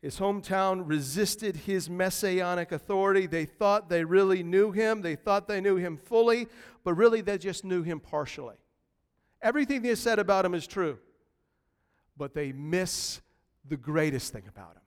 His 0.00 0.20
hometown 0.20 0.82
resisted 0.86 1.56
his 1.56 1.90
messianic 1.90 2.70
authority. 2.70 3.26
They 3.26 3.44
thought 3.44 3.88
they 3.88 4.04
really 4.04 4.44
knew 4.44 4.70
him, 4.70 5.02
they 5.02 5.16
thought 5.16 5.48
they 5.48 5.60
knew 5.60 5.76
him 5.76 5.96
fully, 5.96 6.46
but 6.84 6.94
really 6.94 7.22
they 7.22 7.38
just 7.38 7.64
knew 7.64 7.82
him 7.82 7.98
partially. 7.98 8.54
Everything 9.44 9.82
they 9.82 9.94
said 9.94 10.18
about 10.18 10.46
him 10.46 10.54
is 10.54 10.66
true, 10.66 10.98
but 12.16 12.32
they 12.32 12.50
miss 12.50 13.20
the 13.68 13.76
greatest 13.76 14.32
thing 14.32 14.44
about 14.48 14.72
him. 14.72 14.82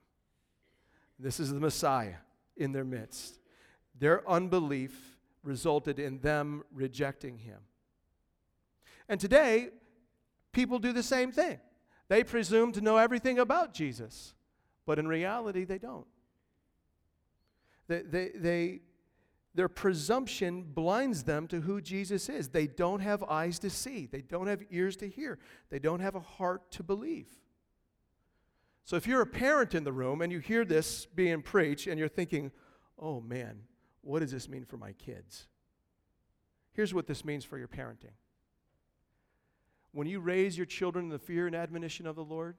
This 1.16 1.38
is 1.38 1.52
the 1.52 1.60
Messiah 1.60 2.16
in 2.56 2.72
their 2.72 2.84
midst. 2.84 3.38
Their 3.98 4.28
unbelief 4.28 5.16
resulted 5.44 6.00
in 6.00 6.18
them 6.18 6.64
rejecting 6.72 7.38
him. 7.38 7.60
And 9.08 9.20
today, 9.20 9.68
people 10.52 10.80
do 10.80 10.92
the 10.92 11.04
same 11.04 11.30
thing. 11.30 11.60
They 12.08 12.24
presume 12.24 12.72
to 12.72 12.80
know 12.80 12.96
everything 12.96 13.38
about 13.38 13.72
Jesus, 13.72 14.34
but 14.86 14.98
in 14.98 15.06
reality, 15.06 15.64
they 15.64 15.78
don't. 15.78 16.06
They, 17.86 18.02
they, 18.02 18.30
they 18.34 18.80
their 19.58 19.68
presumption 19.68 20.62
blinds 20.62 21.24
them 21.24 21.48
to 21.48 21.62
who 21.62 21.80
Jesus 21.80 22.28
is. 22.28 22.50
They 22.50 22.68
don't 22.68 23.00
have 23.00 23.24
eyes 23.24 23.58
to 23.58 23.68
see, 23.68 24.06
they 24.06 24.20
don't 24.20 24.46
have 24.46 24.62
ears 24.70 24.94
to 24.98 25.08
hear, 25.08 25.40
they 25.68 25.80
don't 25.80 25.98
have 25.98 26.14
a 26.14 26.20
heart 26.20 26.70
to 26.70 26.84
believe. 26.84 27.26
So 28.84 28.94
if 28.94 29.04
you're 29.08 29.20
a 29.20 29.26
parent 29.26 29.74
in 29.74 29.82
the 29.82 29.92
room 29.92 30.22
and 30.22 30.30
you 30.30 30.38
hear 30.38 30.64
this 30.64 31.06
being 31.06 31.42
preached 31.42 31.88
and 31.88 31.98
you're 31.98 32.06
thinking, 32.06 32.52
oh 33.00 33.20
man, 33.20 33.62
what 34.00 34.20
does 34.20 34.30
this 34.30 34.48
mean 34.48 34.64
for 34.64 34.76
my 34.76 34.92
kids? 34.92 35.48
Here's 36.70 36.94
what 36.94 37.08
this 37.08 37.24
means 37.24 37.44
for 37.44 37.58
your 37.58 37.66
parenting. 37.66 38.14
When 39.90 40.06
you 40.06 40.20
raise 40.20 40.56
your 40.56 40.66
children 40.66 41.06
in 41.06 41.10
the 41.10 41.18
fear 41.18 41.48
and 41.48 41.56
admonition 41.56 42.06
of 42.06 42.14
the 42.14 42.22
Lord, 42.22 42.54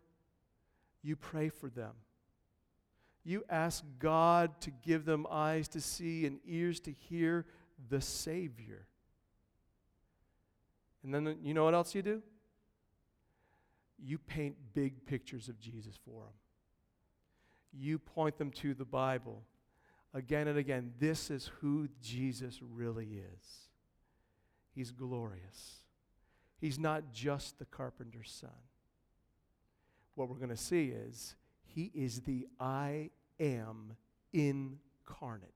you 1.02 1.16
pray 1.16 1.48
for 1.48 1.70
them 1.70 1.94
you 3.24 3.44
ask 3.50 3.84
God 4.00 4.60
to 4.62 4.72
give 4.72 5.06
them 5.06 5.28
eyes 5.30 5.68
to 5.70 5.82
see 5.82 6.26
and 6.26 6.40
ears 6.46 6.80
to 6.82 6.92
hear 6.92 7.46
the 7.90 8.02
Savior. 8.02 8.88
And 11.04 11.14
then 11.14 11.38
you 11.42 11.54
know 11.54 11.66
what 11.66 11.74
else 11.74 11.96
you 11.96 12.02
do? 12.02 12.22
You 14.02 14.18
paint 14.18 14.56
big 14.74 15.06
pictures 15.06 15.50
of 15.50 15.60
Jesus 15.60 15.96
for 16.06 16.24
them. 16.24 16.34
You 17.72 18.00
point 18.00 18.38
them 18.38 18.52
to 18.52 18.74
the 18.74 18.86
Bible 18.86 19.44
again 20.14 20.48
and 20.48 20.58
again. 20.58 20.94
This 21.00 21.30
is 21.30 21.52
who 21.60 21.88
Jesus 22.02 22.60
really 22.62 23.22
is. 23.36 23.70
He's 24.74 24.92
glorious. 24.92 25.80
He's 26.60 26.80
not 26.80 27.14
just 27.14 27.60
the 27.60 27.66
carpenter's 27.66 28.32
son. 28.32 28.50
What 30.16 30.30
we're 30.30 30.36
going 30.36 30.50
to 30.50 30.58
see 30.58 30.88
is 30.88 31.36
he 31.80 31.92
is 31.94 32.22
the 32.22 32.46
I 32.60 33.10
am 33.40 33.96
incarnate. 34.34 35.50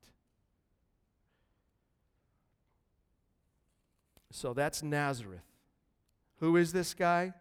So 4.32 4.54
that's 4.54 4.82
Nazareth. 4.82 5.44
Who 6.40 6.56
is 6.56 6.72
this 6.72 6.94
guy? 6.94 7.34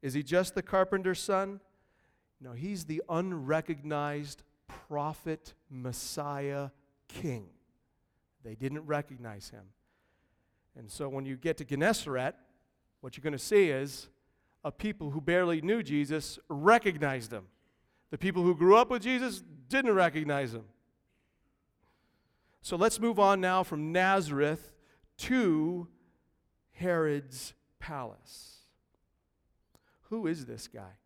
Is 0.00 0.14
he 0.14 0.22
just 0.22 0.54
the 0.54 0.62
carpenter's 0.62 1.20
son? 1.20 1.60
No, 2.40 2.52
he's 2.52 2.84
the 2.84 3.02
unrecognized 3.08 4.42
prophet, 4.88 5.54
Messiah, 5.68 6.70
king. 7.08 7.46
They 8.44 8.54
didn't 8.54 8.86
recognize 8.86 9.50
him. 9.50 9.64
And 10.78 10.88
so 10.88 11.08
when 11.08 11.26
you 11.26 11.36
get 11.36 11.56
to 11.58 11.64
Gennesaret, 11.64 12.34
what 13.00 13.16
you're 13.16 13.22
going 13.22 13.32
to 13.32 13.38
see 13.38 13.70
is 13.70 14.08
a 14.62 14.70
people 14.70 15.10
who 15.10 15.20
barely 15.20 15.60
knew 15.60 15.82
Jesus 15.82 16.38
recognized 16.48 17.32
him. 17.32 17.46
The 18.10 18.18
people 18.18 18.42
who 18.42 18.54
grew 18.54 18.76
up 18.76 18.90
with 18.90 19.02
Jesus 19.02 19.42
didn't 19.68 19.94
recognize 19.94 20.52
him. 20.54 20.64
So 22.62 22.76
let's 22.76 23.00
move 23.00 23.18
on 23.18 23.40
now 23.40 23.62
from 23.62 23.92
Nazareth 23.92 24.72
to 25.18 25.88
Herod's 26.72 27.54
palace. 27.78 28.58
Who 30.10 30.26
is 30.26 30.44
this 30.44 30.68
guy? 30.68 30.98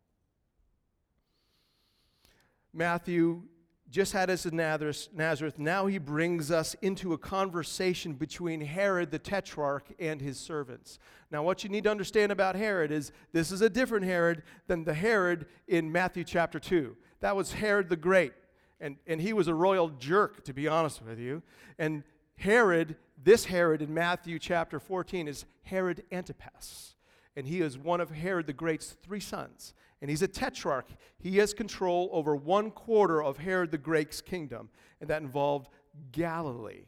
Matthew 2.73 3.43
just 3.91 4.13
had 4.13 4.31
us 4.31 4.47
in 4.47 4.57
Nazareth. 4.57 5.59
Now 5.59 5.87
he 5.87 5.99
brings 5.99 6.51
us 6.51 6.75
into 6.83 7.13
a 7.13 7.19
conversation 7.19 8.15
between 8.15 8.61
Herod 8.61 9.11
the 9.11 9.19
Tetrarch 9.19 9.93
and 9.99 10.21
his 10.21 10.39
servants. 10.39 10.99
Now, 11.31 11.43
what 11.43 11.65
you 11.65 11.71
need 11.71 11.85
to 11.85 11.91
understand 11.91 12.33
about 12.33 12.57
Herod 12.57 12.91
is 12.91 13.13
this 13.33 13.53
is 13.53 13.61
a 13.61 13.71
different 13.71 14.05
Herod 14.05 14.43
than 14.67 14.85
the 14.85 14.95
Herod 14.95 15.47
in 15.69 15.93
Matthew 15.93 16.25
chapter 16.25 16.59
2. 16.59 16.97
That 17.21 17.37
was 17.37 17.53
Herod 17.53 17.89
the 17.89 17.97
Great. 17.97 18.33
And, 18.81 18.97
and 19.07 19.21
he 19.21 19.33
was 19.33 19.49
a 19.49 19.55
royal 19.55 19.89
jerk, 19.89 20.45
to 20.45 20.53
be 20.53 20.69
honest 20.69 21.03
with 21.03 21.19
you. 21.19 21.43
And 21.79 22.03
Herod, 22.37 22.97
this 23.23 23.47
Herod 23.47 23.81
in 23.83 23.95
Matthew 23.95 24.39
chapter 24.39 24.81
14, 24.81 25.29
is 25.29 25.45
Herod 25.63 26.03
Antipas. 26.11 26.95
And 27.37 27.47
he 27.47 27.61
is 27.61 27.79
one 27.79 28.01
of 28.01 28.11
Herod 28.11 28.47
the 28.47 28.53
Great's 28.53 28.97
three 29.03 29.21
sons 29.21 29.75
and 30.05 30.11
he's 30.11 30.21
a 30.21 30.29
tetrarch. 30.29 30.85
He 31.17 31.39
has 31.39 31.55
control 31.55 32.11
over 32.13 32.37
one 32.37 32.71
quarter 32.71 33.23
of 33.23 33.39
Herod 33.39 33.71
the 33.71 33.79
Great's 33.79 34.21
kingdom, 34.21 34.69
and 35.01 35.09
that 35.09 35.23
involved 35.23 35.71
Galilee, 36.13 36.85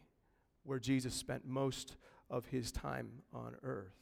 where 0.64 0.78
Jesus 0.78 1.14
spent 1.14 1.46
most 1.46 1.96
of 2.28 2.44
his 2.44 2.70
time 2.70 3.08
on 3.32 3.56
earth. 3.62 3.94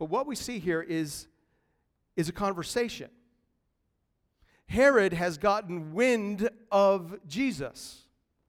But 0.00 0.06
what 0.06 0.26
we 0.26 0.34
see 0.34 0.58
here 0.58 0.82
is, 0.82 1.28
is 2.16 2.28
a 2.28 2.32
conversation. 2.32 3.08
Herod 4.66 5.12
has 5.12 5.38
gotten 5.38 5.94
wind 5.94 6.50
of 6.72 7.20
Jesus, 7.28 8.08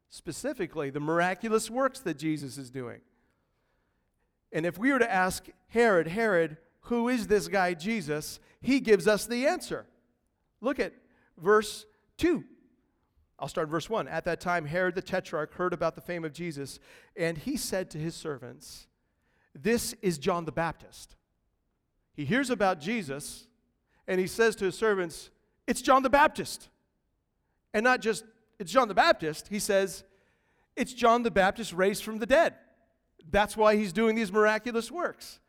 specifically 0.09 0.89
the 0.89 0.99
miraculous 0.99 1.69
works 1.69 1.99
that 1.99 2.17
Jesus 2.17 2.57
is 2.57 2.71
doing. 2.71 3.01
And 4.51 4.65
if 4.65 4.79
we 4.79 4.91
were 4.91 4.97
to 4.97 5.13
ask 5.13 5.45
Herod, 5.67 6.07
Herod, 6.07 6.57
who 6.89 7.07
is 7.07 7.27
this 7.27 7.47
guy 7.47 7.73
Jesus? 7.73 8.39
He 8.61 8.79
gives 8.79 9.07
us 9.07 9.25
the 9.25 9.45
answer. 9.45 9.85
Look 10.59 10.79
at 10.79 10.93
verse 11.37 11.85
2. 12.17 12.43
I'll 13.37 13.47
start 13.47 13.69
verse 13.69 13.89
1. 13.89 14.07
At 14.07 14.25
that 14.25 14.41
time, 14.41 14.65
Herod 14.65 14.95
the 14.95 15.01
Tetrarch 15.01 15.53
heard 15.53 15.71
about 15.71 15.95
the 15.95 16.01
fame 16.01 16.25
of 16.25 16.33
Jesus, 16.33 16.79
and 17.15 17.37
he 17.37 17.55
said 17.55 17.89
to 17.91 17.97
his 17.97 18.15
servants, 18.15 18.87
This 19.55 19.93
is 20.01 20.17
John 20.17 20.45
the 20.45 20.51
Baptist. 20.51 21.15
He 22.13 22.25
hears 22.25 22.49
about 22.49 22.81
Jesus, 22.81 23.47
and 24.07 24.19
he 24.19 24.27
says 24.27 24.55
to 24.57 24.65
his 24.65 24.75
servants, 24.75 25.29
It's 25.67 25.81
John 25.81 26.03
the 26.03 26.09
Baptist. 26.09 26.69
And 27.73 27.83
not 27.83 28.01
just, 28.01 28.25
it's 28.57 28.71
John 28.71 28.87
the 28.87 28.95
Baptist, 28.95 29.47
he 29.47 29.59
says, 29.59 30.03
It's 30.75 30.93
John 30.93 31.23
the 31.23 31.31
Baptist 31.31 31.71
raised 31.71 32.03
from 32.03 32.17
the 32.17 32.25
dead. 32.25 32.55
That's 33.31 33.55
why 33.55 33.75
he's 33.75 33.93
doing 33.93 34.15
these 34.15 34.31
miraculous 34.31 34.91
works. 34.91 35.39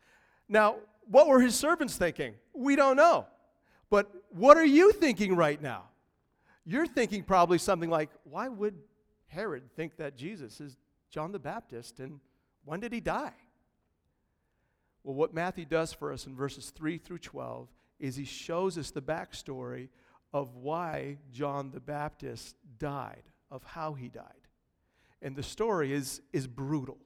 Now, 0.49 0.77
what 1.11 1.27
were 1.27 1.41
his 1.41 1.55
servants 1.55 1.97
thinking? 1.97 2.35
We 2.55 2.77
don't 2.77 2.97
know. 2.97 3.27
But 3.91 4.11
what 4.31 4.57
are 4.57 4.65
you 4.65 4.93
thinking 4.93 5.35
right 5.35 5.61
now? 5.61 5.85
You're 6.65 6.87
thinking 6.87 7.25
probably 7.25 7.59
something 7.59 7.91
like, 7.91 8.11
why 8.25 8.49
would 8.49 8.75
Herod 9.27 9.65
think 9.75 9.97
that 9.97 10.17
Jesus 10.17 10.61
is 10.61 10.77
John 11.11 11.33
the 11.33 11.39
Baptist 11.39 11.99
and 11.99 12.21
when 12.65 12.81
did 12.81 12.93
he 12.93 13.01
die? 13.01 13.33
Well, 15.03 15.15
what 15.15 15.35
Matthew 15.35 15.65
does 15.65 15.93
for 15.93 16.13
us 16.13 16.27
in 16.27 16.37
verses 16.37 16.71
3 16.71 16.99
through 16.99 17.19
12 17.19 17.69
is 17.99 18.17
he 18.17 18.25
shows 18.25 18.79
us 18.79 18.91
the 18.91 19.03
backstory 19.03 19.89
of 20.33 20.55
why 20.55 21.19
John 21.33 21.71
the 21.73 21.81
Baptist 21.81 22.55
died, 22.79 23.23
of 23.51 23.65
how 23.65 23.95
he 23.95 24.09
died. 24.09 24.25
And 25.23 25.35
the 25.35 25.43
story 25.43 25.93
is, 25.93 26.23
is 26.33 26.47
brutal. 26.47 26.99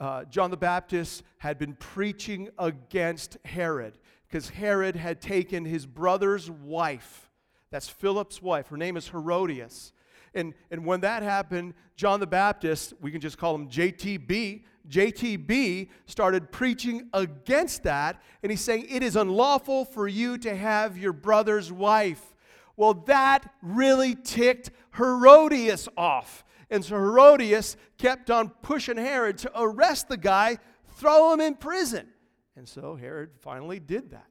Uh, 0.00 0.24
John 0.24 0.50
the 0.50 0.56
Baptist 0.56 1.22
had 1.38 1.58
been 1.58 1.74
preaching 1.74 2.48
against 2.58 3.36
Herod 3.44 3.98
because 4.28 4.48
Herod 4.48 4.96
had 4.96 5.20
taken 5.20 5.64
his 5.64 5.86
brother's 5.86 6.50
wife. 6.50 7.30
That's 7.70 7.88
Philip's 7.88 8.42
wife. 8.42 8.68
Her 8.68 8.76
name 8.76 8.96
is 8.96 9.08
Herodias. 9.08 9.92
And, 10.34 10.54
and 10.70 10.84
when 10.84 11.00
that 11.00 11.22
happened, 11.22 11.74
John 11.96 12.20
the 12.20 12.26
Baptist, 12.26 12.94
we 13.00 13.10
can 13.10 13.20
just 13.20 13.38
call 13.38 13.54
him 13.54 13.68
JTB, 13.68 14.62
JTB 14.88 15.88
started 16.06 16.50
preaching 16.50 17.08
against 17.12 17.84
that. 17.84 18.20
And 18.42 18.50
he's 18.50 18.60
saying, 18.60 18.86
It 18.90 19.02
is 19.02 19.16
unlawful 19.16 19.84
for 19.84 20.08
you 20.08 20.36
to 20.38 20.54
have 20.54 20.98
your 20.98 21.12
brother's 21.12 21.72
wife. 21.72 22.34
Well, 22.76 22.94
that 23.06 23.52
really 23.62 24.16
ticked 24.16 24.70
Herodias 24.96 25.88
off. 25.96 26.44
And 26.74 26.84
so 26.84 26.96
Herodias 26.96 27.76
kept 27.98 28.32
on 28.32 28.48
pushing 28.48 28.96
Herod 28.96 29.38
to 29.38 29.52
arrest 29.54 30.08
the 30.08 30.16
guy, 30.16 30.58
throw 30.96 31.32
him 31.32 31.40
in 31.40 31.54
prison. 31.54 32.08
And 32.56 32.68
so 32.68 32.96
Herod 32.96 33.30
finally 33.38 33.78
did 33.78 34.10
that. 34.10 34.26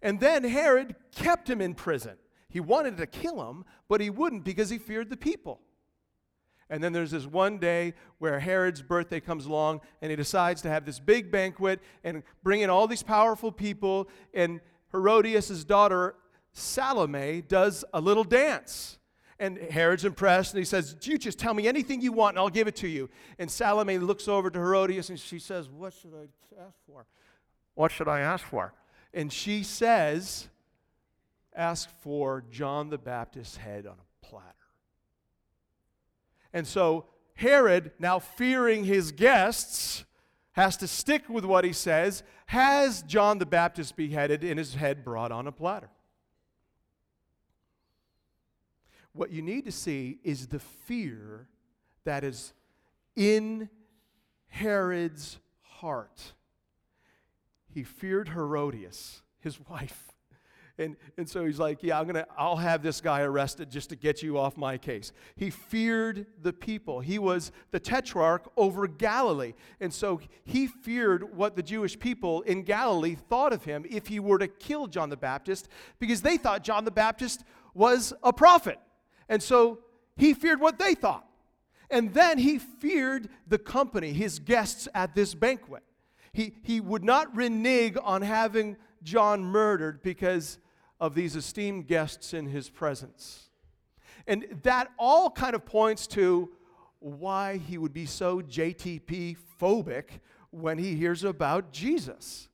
And 0.00 0.20
then 0.20 0.44
Herod 0.44 0.94
kept 1.10 1.50
him 1.50 1.60
in 1.60 1.74
prison. 1.74 2.16
He 2.48 2.60
wanted 2.60 2.96
to 2.98 3.08
kill 3.08 3.50
him, 3.50 3.64
but 3.88 4.00
he 4.00 4.08
wouldn't 4.08 4.44
because 4.44 4.70
he 4.70 4.78
feared 4.78 5.10
the 5.10 5.16
people. 5.16 5.62
And 6.68 6.80
then 6.80 6.92
there's 6.92 7.10
this 7.10 7.26
one 7.26 7.58
day 7.58 7.94
where 8.18 8.38
Herod's 8.38 8.82
birthday 8.82 9.18
comes 9.18 9.46
along 9.46 9.80
and 10.00 10.10
he 10.10 10.16
decides 10.16 10.62
to 10.62 10.68
have 10.68 10.84
this 10.84 11.00
big 11.00 11.32
banquet 11.32 11.80
and 12.04 12.22
bring 12.44 12.60
in 12.60 12.70
all 12.70 12.86
these 12.86 13.02
powerful 13.02 13.50
people. 13.50 14.08
And 14.32 14.60
Herodias' 14.92 15.64
daughter, 15.64 16.14
Salome, 16.52 17.42
does 17.42 17.84
a 17.92 18.00
little 18.00 18.22
dance. 18.22 18.99
And 19.40 19.56
Herod's 19.56 20.04
impressed 20.04 20.52
and 20.52 20.58
he 20.58 20.66
says, 20.66 20.94
You 21.00 21.16
just 21.16 21.38
tell 21.38 21.54
me 21.54 21.66
anything 21.66 22.02
you 22.02 22.12
want 22.12 22.36
and 22.36 22.40
I'll 22.40 22.50
give 22.50 22.68
it 22.68 22.76
to 22.76 22.88
you. 22.88 23.08
And 23.38 23.50
Salome 23.50 23.96
looks 23.96 24.28
over 24.28 24.50
to 24.50 24.58
Herodias 24.58 25.08
and 25.08 25.18
she 25.18 25.38
says, 25.38 25.68
What 25.70 25.94
should 25.94 26.12
I 26.14 26.28
ask 26.62 26.76
for? 26.86 27.06
What 27.74 27.90
should 27.90 28.06
I 28.06 28.20
ask 28.20 28.44
for? 28.44 28.74
And 29.14 29.32
she 29.32 29.62
says, 29.62 30.48
Ask 31.56 31.88
for 32.02 32.44
John 32.50 32.90
the 32.90 32.98
Baptist's 32.98 33.56
head 33.56 33.86
on 33.86 33.94
a 33.94 34.26
platter. 34.26 34.46
And 36.52 36.66
so 36.66 37.06
Herod, 37.32 37.92
now 37.98 38.18
fearing 38.18 38.84
his 38.84 39.10
guests, 39.10 40.04
has 40.52 40.76
to 40.76 40.86
stick 40.86 41.30
with 41.30 41.46
what 41.46 41.64
he 41.64 41.72
says, 41.72 42.22
has 42.46 43.00
John 43.04 43.38
the 43.38 43.46
Baptist 43.46 43.96
beheaded 43.96 44.44
and 44.44 44.58
his 44.58 44.74
head 44.74 45.02
brought 45.02 45.32
on 45.32 45.46
a 45.46 45.52
platter. 45.52 45.88
What 49.12 49.30
you 49.30 49.42
need 49.42 49.64
to 49.64 49.72
see 49.72 50.18
is 50.22 50.46
the 50.46 50.58
fear 50.58 51.48
that 52.04 52.24
is 52.24 52.52
in 53.16 53.68
Herod's 54.48 55.38
heart. 55.62 56.34
He 57.72 57.82
feared 57.84 58.28
Herodias, 58.28 59.22
his 59.40 59.58
wife. 59.68 60.06
And, 60.78 60.96
and 61.18 61.28
so 61.28 61.44
he's 61.44 61.58
like, 61.58 61.82
Yeah, 61.82 62.00
I'm 62.00 62.06
gonna, 62.06 62.26
I'll 62.38 62.56
have 62.56 62.82
this 62.82 63.00
guy 63.02 63.20
arrested 63.20 63.70
just 63.70 63.90
to 63.90 63.96
get 63.96 64.22
you 64.22 64.38
off 64.38 64.56
my 64.56 64.78
case. 64.78 65.12
He 65.36 65.50
feared 65.50 66.26
the 66.40 66.54
people. 66.54 67.00
He 67.00 67.18
was 67.18 67.52
the 67.70 67.78
tetrarch 67.78 68.48
over 68.56 68.86
Galilee. 68.86 69.52
And 69.80 69.92
so 69.92 70.20
he 70.44 70.66
feared 70.66 71.36
what 71.36 71.54
the 71.54 71.62
Jewish 71.62 71.98
people 71.98 72.40
in 72.42 72.62
Galilee 72.62 73.16
thought 73.28 73.52
of 73.52 73.64
him 73.64 73.84
if 73.90 74.06
he 74.06 74.20
were 74.20 74.38
to 74.38 74.48
kill 74.48 74.86
John 74.86 75.10
the 75.10 75.16
Baptist, 75.18 75.68
because 75.98 76.22
they 76.22 76.38
thought 76.38 76.64
John 76.64 76.86
the 76.86 76.90
Baptist 76.90 77.44
was 77.74 78.14
a 78.22 78.32
prophet. 78.32 78.78
And 79.30 79.40
so 79.40 79.78
he 80.16 80.34
feared 80.34 80.60
what 80.60 80.78
they 80.78 80.94
thought. 80.94 81.26
And 81.88 82.12
then 82.12 82.36
he 82.36 82.58
feared 82.58 83.28
the 83.46 83.58
company, 83.58 84.12
his 84.12 84.38
guests 84.40 84.86
at 84.94 85.14
this 85.14 85.34
banquet. 85.34 85.82
He, 86.32 86.54
he 86.62 86.80
would 86.80 87.04
not 87.04 87.34
renege 87.34 87.96
on 88.02 88.22
having 88.22 88.76
John 89.02 89.42
murdered 89.42 90.02
because 90.02 90.58
of 91.00 91.14
these 91.14 91.36
esteemed 91.36 91.86
guests 91.86 92.34
in 92.34 92.46
his 92.46 92.68
presence. 92.68 93.48
And 94.26 94.60
that 94.62 94.90
all 94.98 95.30
kind 95.30 95.54
of 95.54 95.64
points 95.64 96.06
to 96.08 96.50
why 96.98 97.56
he 97.56 97.78
would 97.78 97.92
be 97.92 98.06
so 98.06 98.40
JTB 98.42 99.36
phobic 99.60 100.20
when 100.50 100.78
he 100.78 100.94
hears 100.94 101.24
about 101.24 101.72
Jesus. 101.72 102.48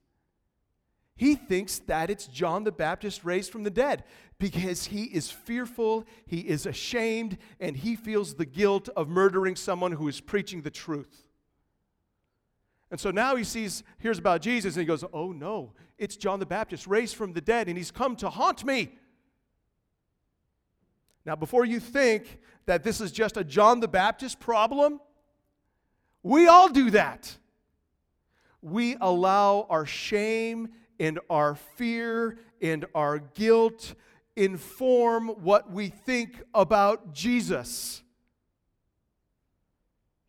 He 1.17 1.35
thinks 1.35 1.79
that 1.81 2.11
it's 2.11 2.27
John 2.27 2.65
the 2.65 2.73
Baptist 2.73 3.25
raised 3.25 3.51
from 3.51 3.63
the 3.63 3.71
dead 3.71 4.05
because 4.39 4.87
he 4.87 5.05
is 5.05 5.31
fearful, 5.31 6.05
he 6.27 6.41
is 6.41 6.67
ashamed, 6.67 7.39
and 7.59 7.77
he 7.77 7.97
feels 7.97 8.35
the 8.35 8.45
guilt 8.45 8.89
of 8.97 9.09
murdering 9.09 9.57
someone 9.57 9.93
who 9.93 10.09
is 10.09 10.21
preaching 10.21 10.63
the 10.63 10.71
truth. 10.71 11.25
And 12.91 13.01
so 13.01 13.11
now 13.11 13.35
he 13.35 13.45
sees, 13.45 13.83
hears 13.99 14.19
about 14.19 14.43
Jesus, 14.43 14.77
and 14.77 14.81
he 14.83 14.87
goes, 14.87 15.05
Oh 15.13 15.33
no, 15.33 15.73
it's 15.99 16.17
John 16.17 16.39
the 16.39 16.47
Baptist 16.47 16.87
raised 16.87 17.17
from 17.17 17.33
the 17.33 17.41
dead, 17.41 17.69
and 17.69 17.77
he's 17.77 17.91
come 17.91 18.15
to 18.17 18.29
haunt 18.29 18.65
me. 18.65 18.93
Now, 21.25 21.35
before 21.35 21.65
you 21.65 21.81
think 21.81 22.39
that 22.67 22.85
this 22.85 23.01
is 23.01 23.11
just 23.11 23.37
a 23.37 23.43
John 23.43 23.81
the 23.81 23.89
Baptist 23.89 24.39
problem, 24.39 25.01
we 26.23 26.47
all 26.47 26.69
do 26.69 26.91
that. 26.91 27.37
We 28.63 28.97
allow 29.01 29.67
our 29.69 29.87
shame 29.87 30.69
and 31.01 31.19
our 31.29 31.55
fear 31.55 32.39
and 32.61 32.85
our 32.95 33.19
guilt 33.19 33.95
inform 34.37 35.29
what 35.29 35.71
we 35.71 35.89
think 35.89 36.43
about 36.55 37.13
Jesus. 37.13 38.03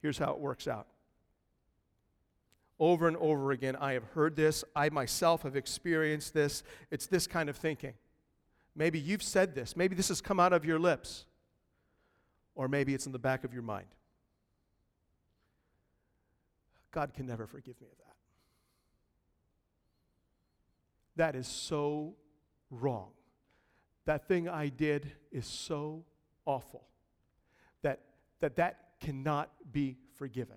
Here's 0.01 0.17
how 0.17 0.31
it 0.31 0.39
works 0.39 0.67
out 0.67 0.87
over 2.79 3.07
and 3.07 3.17
over 3.17 3.51
again, 3.51 3.75
I 3.75 3.93
have 3.93 4.03
heard 4.03 4.35
this. 4.35 4.63
I 4.75 4.89
myself 4.89 5.43
have 5.43 5.55
experienced 5.55 6.33
this. 6.33 6.63
It's 6.91 7.07
this 7.07 7.25
kind 7.25 7.49
of 7.49 7.57
thinking. 7.57 7.93
Maybe 8.75 8.99
you've 8.99 9.23
said 9.23 9.55
this. 9.55 9.75
Maybe 9.75 9.95
this 9.95 10.09
has 10.09 10.21
come 10.21 10.39
out 10.39 10.53
of 10.53 10.63
your 10.63 10.77
lips. 10.77 11.25
Or 12.53 12.67
maybe 12.67 12.93
it's 12.93 13.07
in 13.07 13.11
the 13.11 13.19
back 13.19 13.43
of 13.43 13.53
your 13.53 13.63
mind. 13.63 13.87
God 16.91 17.13
can 17.13 17.25
never 17.25 17.47
forgive 17.47 17.79
me 17.81 17.87
of 17.91 17.97
that. 17.97 18.15
That 21.15 21.35
is 21.35 21.47
so 21.47 22.15
wrong. 22.69 23.09
That 24.07 24.25
thing 24.25 24.47
I 24.47 24.69
did 24.69 25.11
is 25.33 25.45
so 25.45 26.05
awful 26.45 26.87
that 27.81 27.99
that, 28.39 28.55
that 28.55 28.99
cannot 29.01 29.51
be 29.69 29.97
forgiven. 30.15 30.55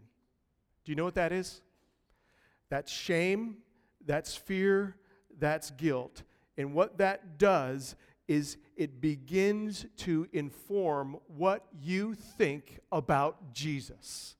Do 0.85 0.93
you 0.93 0.97
know 0.97 1.05
what 1.05 1.17
that 1.17 1.33
is? 1.33 1.61
That's 2.69 2.93
shame, 2.93 3.57
that's 4.07 4.37
fear, 4.37 4.95
that's 5.37 5.73
guilt. 5.73 6.23
And 6.57 6.75
what 6.75 6.99
that 6.99 7.39
does 7.39 7.97
is 8.29 8.57
it 8.77 9.01
begins 9.01 9.85
to 9.97 10.29
inform 10.33 11.17
what 11.27 11.67
you 11.77 12.15
think 12.15 12.79
about 12.93 13.53
Jesus. 13.53 14.37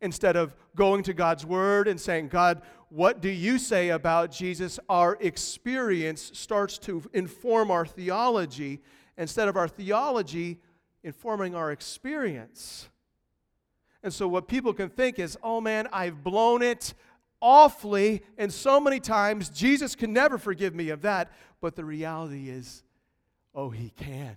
Instead 0.00 0.36
of 0.36 0.54
going 0.74 1.02
to 1.04 1.14
God's 1.14 1.46
Word 1.46 1.88
and 1.88 2.00
saying, 2.00 2.28
God, 2.28 2.62
what 2.88 3.20
do 3.20 3.28
you 3.28 3.58
say 3.58 3.88
about 3.88 4.30
Jesus? 4.30 4.78
Our 4.88 5.16
experience 5.20 6.30
starts 6.34 6.78
to 6.80 7.02
inform 7.12 7.70
our 7.70 7.86
theology 7.86 8.80
instead 9.16 9.48
of 9.48 9.56
our 9.56 9.68
theology 9.68 10.60
informing 11.02 11.54
our 11.54 11.70
experience. 11.70 12.88
And 14.02 14.12
so, 14.12 14.28
what 14.28 14.48
people 14.48 14.72
can 14.72 14.88
think 14.88 15.18
is, 15.18 15.38
oh 15.42 15.60
man, 15.60 15.88
I've 15.92 16.22
blown 16.22 16.62
it 16.62 16.94
awfully 17.40 18.22
and 18.36 18.52
so 18.52 18.80
many 18.80 19.00
times. 19.00 19.48
Jesus 19.48 19.94
can 19.94 20.12
never 20.12 20.36
forgive 20.36 20.74
me 20.74 20.90
of 20.90 21.02
that. 21.02 21.32
But 21.60 21.76
the 21.76 21.84
reality 21.84 22.50
is, 22.50 22.82
oh, 23.54 23.70
he 23.70 23.90
can. 23.90 24.36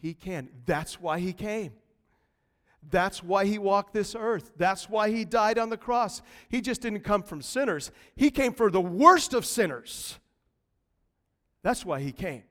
He 0.00 0.14
can. 0.14 0.48
That's 0.66 1.00
why 1.00 1.20
he 1.20 1.32
came. 1.32 1.72
That's 2.90 3.22
why 3.22 3.44
he 3.44 3.58
walked 3.58 3.92
this 3.92 4.14
earth. 4.18 4.52
That's 4.56 4.88
why 4.88 5.10
he 5.10 5.24
died 5.24 5.58
on 5.58 5.68
the 5.68 5.76
cross. 5.76 6.22
He 6.48 6.60
just 6.60 6.80
didn't 6.80 7.00
come 7.00 7.22
from 7.22 7.42
sinners, 7.42 7.90
he 8.16 8.30
came 8.30 8.52
for 8.52 8.70
the 8.70 8.80
worst 8.80 9.34
of 9.34 9.44
sinners. 9.44 10.18
That's 11.62 11.84
why 11.84 12.00
he 12.00 12.12
came. 12.12 12.44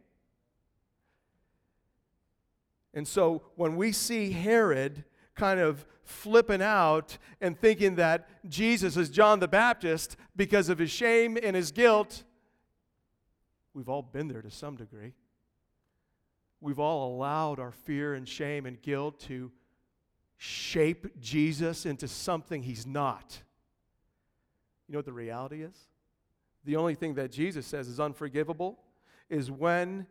And 2.93 3.07
so 3.07 3.43
when 3.55 3.77
we 3.77 3.91
see 3.91 4.31
Herod 4.31 5.05
kind 5.35 5.59
of 5.59 5.85
flipping 6.03 6.61
out 6.61 7.17
and 7.39 7.57
thinking 7.57 7.95
that 7.95 8.27
Jesus 8.49 8.97
is 8.97 9.09
John 9.09 9.39
the 9.39 9.47
Baptist 9.47 10.17
because 10.35 10.69
of 10.69 10.77
his 10.79 10.91
shame 10.91 11.37
and 11.41 11.55
his 11.55 11.71
guilt, 11.71 12.23
We've 13.77 13.89
all 13.89 14.01
been 14.01 14.27
there 14.27 14.41
to 14.41 14.49
some 14.49 14.75
degree. 14.75 15.13
We've 16.61 16.79
all 16.79 17.15
allowed 17.15 17.59
our 17.59 17.71
fear 17.71 18.15
and 18.15 18.27
shame 18.27 18.65
and 18.65 18.81
guilt 18.81 19.19
to 19.27 19.51
shape 20.37 21.19
Jesus 21.19 21.85
into 21.85 22.07
something 22.07 22.63
he's 22.63 22.85
not. 22.85 23.41
You 24.87 24.93
know 24.93 24.99
what 24.99 25.05
the 25.05 25.13
reality 25.13 25.63
is? 25.63 25.75
The 26.63 26.75
only 26.75 26.95
thing 26.95 27.15
that 27.15 27.31
Jesus 27.31 27.65
says 27.65 27.87
is 27.87 27.99
unforgivable 27.99 28.79
is 29.29 29.51
when 29.51 30.05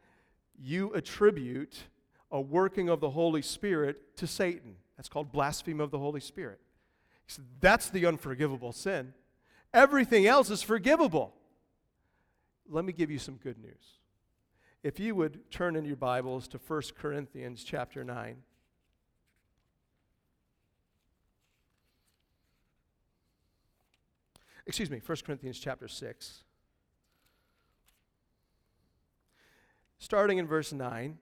you 0.58 0.92
attribute 0.94 1.84
a 2.30 2.40
working 2.40 2.88
of 2.88 3.00
the 3.00 3.10
Holy 3.10 3.42
Spirit 3.42 4.16
to 4.16 4.26
Satan. 4.26 4.76
That's 4.96 5.08
called 5.08 5.30
blasphemy 5.32 5.82
of 5.82 5.90
the 5.90 5.98
Holy 5.98 6.20
Spirit. 6.20 6.60
So 7.26 7.42
that's 7.60 7.90
the 7.90 8.06
unforgivable 8.06 8.72
sin. 8.72 9.12
Everything 9.72 10.26
else 10.26 10.50
is 10.50 10.62
forgivable. 10.62 11.34
Let 12.68 12.84
me 12.84 12.92
give 12.92 13.10
you 13.10 13.18
some 13.18 13.36
good 13.36 13.58
news. 13.58 13.98
If 14.82 14.98
you 14.98 15.14
would 15.14 15.50
turn 15.50 15.76
in 15.76 15.84
your 15.84 15.96
Bibles 15.96 16.48
to 16.48 16.58
1 16.58 16.82
Corinthians 16.98 17.64
chapter 17.64 18.04
9. 18.04 18.36
Excuse 24.66 24.90
me, 24.90 25.00
1 25.05 25.18
Corinthians 25.24 25.59
chapter 25.59 25.87
6. 25.87 26.42
Starting 29.98 30.38
in 30.38 30.46
verse 30.46 30.72
9, 30.72 31.18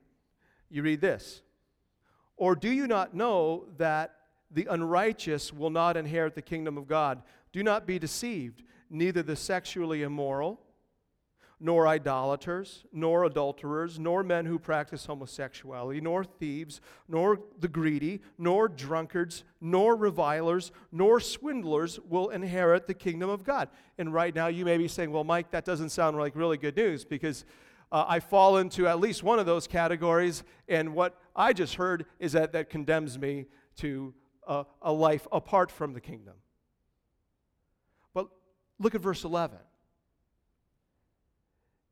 you 0.69 0.81
read 0.81 1.01
this 1.01 1.41
Or 2.37 2.55
do 2.55 2.69
you 2.69 2.87
not 2.87 3.13
know 3.13 3.65
that 3.77 4.15
the 4.51 4.67
unrighteous 4.69 5.53
will 5.53 5.69
not 5.69 5.95
inherit 5.97 6.35
the 6.35 6.41
kingdom 6.41 6.77
of 6.77 6.87
God? 6.87 7.21
Do 7.51 7.63
not 7.63 7.85
be 7.85 7.99
deceived. 7.99 8.63
Neither 8.89 9.23
the 9.23 9.35
sexually 9.35 10.03
immoral, 10.03 10.59
nor 11.59 11.87
idolaters, 11.87 12.83
nor 12.91 13.23
adulterers, 13.23 13.97
nor 13.97 14.23
men 14.23 14.45
who 14.45 14.59
practice 14.59 15.05
homosexuality, 15.05 16.01
nor 16.01 16.23
thieves, 16.23 16.81
nor 17.07 17.39
the 17.59 17.67
greedy, 17.67 18.21
nor 18.37 18.67
drunkards, 18.67 19.43
nor 19.61 19.95
revilers, 19.95 20.71
nor 20.91 21.19
swindlers 21.19 21.99
will 21.99 22.29
inherit 22.29 22.87
the 22.87 22.93
kingdom 22.93 23.29
of 23.29 23.43
God. 23.43 23.69
And 23.97 24.13
right 24.13 24.35
now 24.35 24.47
you 24.47 24.65
may 24.65 24.77
be 24.77 24.87
saying, 24.87 25.11
well, 25.11 25.23
Mike, 25.23 25.51
that 25.51 25.65
doesn't 25.65 25.89
sound 25.89 26.17
like 26.17 26.35
really 26.35 26.57
good 26.57 26.75
news 26.75 27.05
because 27.05 27.45
uh, 27.91 28.05
I 28.07 28.19
fall 28.19 28.57
into 28.57 28.87
at 28.87 28.99
least 28.99 29.23
one 29.23 29.39
of 29.39 29.45
those 29.45 29.67
categories, 29.67 30.43
and 30.67 30.93
what 30.93 31.17
I 31.35 31.53
just 31.53 31.75
heard 31.75 32.05
is 32.19 32.33
that 32.33 32.51
that 32.53 32.69
condemns 32.69 33.17
me 33.17 33.45
to 33.77 34.13
a, 34.47 34.65
a 34.81 34.91
life 34.91 35.27
apart 35.31 35.71
from 35.71 35.93
the 35.93 36.01
kingdom. 36.01 36.33
But 38.13 38.27
look 38.79 38.95
at 38.95 39.01
verse 39.01 39.23
11. 39.23 39.57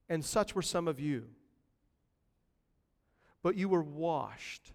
And 0.09 0.23
such 0.23 0.55
were 0.55 0.61
some 0.61 0.87
of 0.87 0.99
you. 0.99 1.27
But 3.41 3.55
you 3.55 3.67
were 3.67 3.83
washed, 3.83 4.71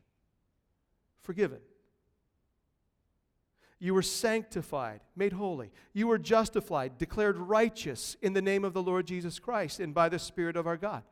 forgiven. 1.23 1.61
You 3.79 3.95
were 3.95 4.03
sanctified, 4.03 5.01
made 5.14 5.33
holy. 5.33 5.71
You 5.93 6.09
were 6.09 6.19
justified, 6.19 6.99
declared 6.99 7.38
righteous 7.38 8.17
in 8.21 8.33
the 8.33 8.43
name 8.43 8.64
of 8.64 8.75
the 8.75 8.83
Lord 8.83 9.07
Jesus 9.07 9.38
Christ 9.38 9.81
and 9.81 9.95
by 9.95 10.09
the 10.09 10.19
Spirit 10.19 10.57
of 10.57 10.67
our 10.67 10.77
God. 10.77 11.05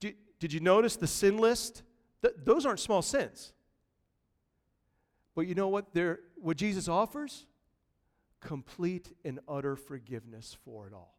Did 0.00 0.52
you 0.52 0.60
notice 0.60 0.96
the 0.96 1.06
sin 1.06 1.38
list? 1.38 1.82
Th- 2.22 2.34
those 2.44 2.66
aren't 2.66 2.80
small 2.80 3.02
sins. 3.02 3.52
But 5.34 5.46
you 5.46 5.54
know 5.54 5.68
what, 5.68 5.94
They're, 5.94 6.20
what 6.36 6.56
Jesus 6.56 6.88
offers? 6.88 7.46
Complete 8.40 9.12
and 9.24 9.40
utter 9.48 9.76
forgiveness 9.76 10.56
for 10.64 10.86
it 10.86 10.92
all. 10.92 11.15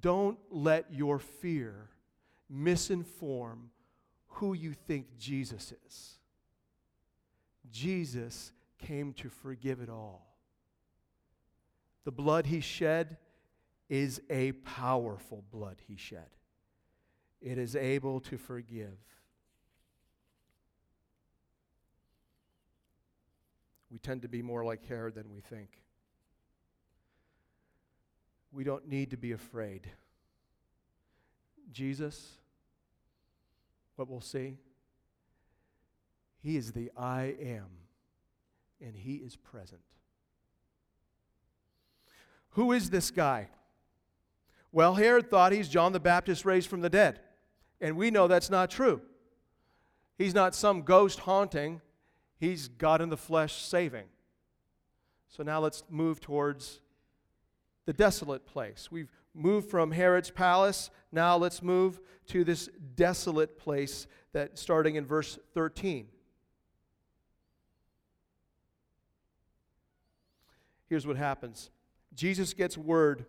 Don't 0.00 0.38
let 0.50 0.92
your 0.92 1.18
fear 1.18 1.88
misinform 2.52 3.68
who 4.28 4.52
you 4.52 4.72
think 4.72 5.16
Jesus 5.18 5.72
is. 5.86 6.18
Jesus 7.70 8.52
came 8.78 9.12
to 9.14 9.28
forgive 9.28 9.80
it 9.80 9.88
all. 9.88 10.36
The 12.04 12.12
blood 12.12 12.46
he 12.46 12.60
shed 12.60 13.16
is 13.88 14.20
a 14.30 14.52
powerful 14.52 15.44
blood 15.50 15.80
he 15.86 15.96
shed 15.96 16.26
it 17.40 17.58
is 17.58 17.76
able 17.76 18.20
to 18.20 18.36
forgive. 18.36 18.98
We 23.90 23.98
tend 23.98 24.22
to 24.22 24.28
be 24.28 24.42
more 24.42 24.64
like 24.64 24.86
Herod 24.86 25.14
than 25.14 25.30
we 25.30 25.40
think. 25.40 25.68
We 28.56 28.64
don't 28.64 28.88
need 28.88 29.10
to 29.10 29.18
be 29.18 29.32
afraid. 29.32 29.86
Jesus, 31.70 32.38
what 33.96 34.08
we'll 34.08 34.22
see, 34.22 34.56
he 36.42 36.56
is 36.56 36.72
the 36.72 36.90
I 36.96 37.34
am, 37.38 37.66
and 38.80 38.96
he 38.96 39.16
is 39.16 39.36
present. 39.36 39.82
Who 42.52 42.72
is 42.72 42.88
this 42.88 43.10
guy? 43.10 43.50
Well, 44.72 44.94
Herod 44.94 45.28
thought 45.28 45.52
he's 45.52 45.68
John 45.68 45.92
the 45.92 46.00
Baptist 46.00 46.46
raised 46.46 46.70
from 46.70 46.80
the 46.80 46.88
dead. 46.88 47.20
And 47.82 47.94
we 47.94 48.10
know 48.10 48.26
that's 48.26 48.48
not 48.48 48.70
true. 48.70 49.02
He's 50.16 50.34
not 50.34 50.54
some 50.54 50.80
ghost 50.80 51.18
haunting, 51.18 51.82
he's 52.38 52.68
God 52.68 53.02
in 53.02 53.10
the 53.10 53.18
flesh 53.18 53.56
saving. 53.56 54.06
So 55.28 55.42
now 55.42 55.60
let's 55.60 55.84
move 55.90 56.20
towards 56.20 56.80
the 57.86 57.92
desolate 57.92 58.46
place. 58.46 58.90
We've 58.90 59.10
moved 59.34 59.70
from 59.70 59.90
Herod's 59.92 60.30
palace. 60.30 60.90
Now 61.12 61.36
let's 61.36 61.62
move 61.62 62.00
to 62.28 62.44
this 62.44 62.68
desolate 62.94 63.58
place 63.58 64.06
that 64.32 64.58
starting 64.58 64.96
in 64.96 65.06
verse 65.06 65.38
13. 65.54 66.08
Here's 70.88 71.06
what 71.06 71.16
happens. 71.16 71.70
Jesus 72.14 72.52
gets 72.52 72.76
word 72.76 73.26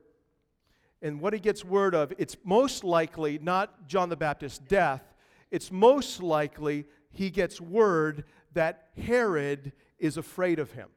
and 1.02 1.22
what 1.22 1.34
he 1.34 1.40
gets 1.40 1.64
word 1.64 1.94
of, 1.94 2.12
it's 2.18 2.36
most 2.44 2.84
likely 2.84 3.38
not 3.40 3.88
John 3.88 4.10
the 4.10 4.16
Baptist's 4.16 4.58
death, 4.58 5.14
it's 5.52 5.72
most 5.72 6.24
likely 6.24 6.86
he 7.12 7.30
gets 7.30 7.62
word 7.62 8.24
that 8.54 8.90
Herod 8.98 9.74
is 10.00 10.18
afraid 10.18 10.60
of 10.60 10.72
him. 10.72 10.90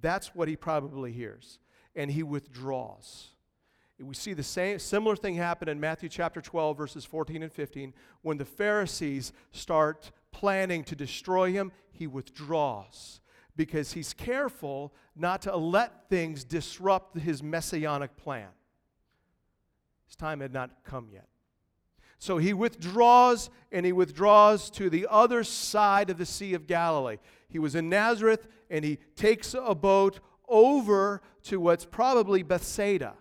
That's 0.00 0.34
what 0.34 0.48
he 0.48 0.56
probably 0.56 1.12
hears. 1.12 1.58
And 1.96 2.10
he 2.10 2.22
withdraws. 2.22 3.30
We 3.98 4.14
see 4.14 4.34
the 4.34 4.42
same 4.42 4.78
similar 4.78 5.16
thing 5.16 5.36
happen 5.36 5.68
in 5.68 5.80
Matthew 5.80 6.10
chapter 6.10 6.42
12 6.42 6.76
verses 6.76 7.04
14 7.04 7.42
and 7.42 7.52
15 7.52 7.94
when 8.20 8.36
the 8.36 8.44
Pharisees 8.44 9.32
start 9.52 10.10
planning 10.32 10.84
to 10.84 10.94
destroy 10.94 11.50
him, 11.50 11.72
he 11.90 12.06
withdraws 12.06 13.20
because 13.56 13.94
he's 13.94 14.12
careful 14.12 14.92
not 15.16 15.42
to 15.42 15.56
let 15.56 16.10
things 16.10 16.44
disrupt 16.44 17.18
his 17.18 17.42
messianic 17.42 18.16
plan. 18.18 18.48
His 20.06 20.14
time 20.14 20.40
had 20.40 20.52
not 20.52 20.84
come 20.84 21.08
yet. 21.10 21.26
So 22.18 22.38
he 22.38 22.52
withdraws 22.52 23.50
and 23.72 23.84
he 23.84 23.92
withdraws 23.92 24.70
to 24.70 24.88
the 24.90 25.06
other 25.10 25.42
side 25.44 26.10
of 26.10 26.18
the 26.18 26.26
Sea 26.26 26.54
of 26.54 26.66
Galilee. 26.66 27.18
He 27.48 27.58
was 27.58 27.74
in 27.74 27.88
Nazareth 27.88 28.46
and 28.70 28.84
he 28.84 28.98
takes 29.16 29.54
a 29.54 29.74
boat 29.74 30.20
over 30.48 31.22
to 31.44 31.60
what's 31.60 31.84
probably 31.84 32.42
Bethsaida. 32.42 33.14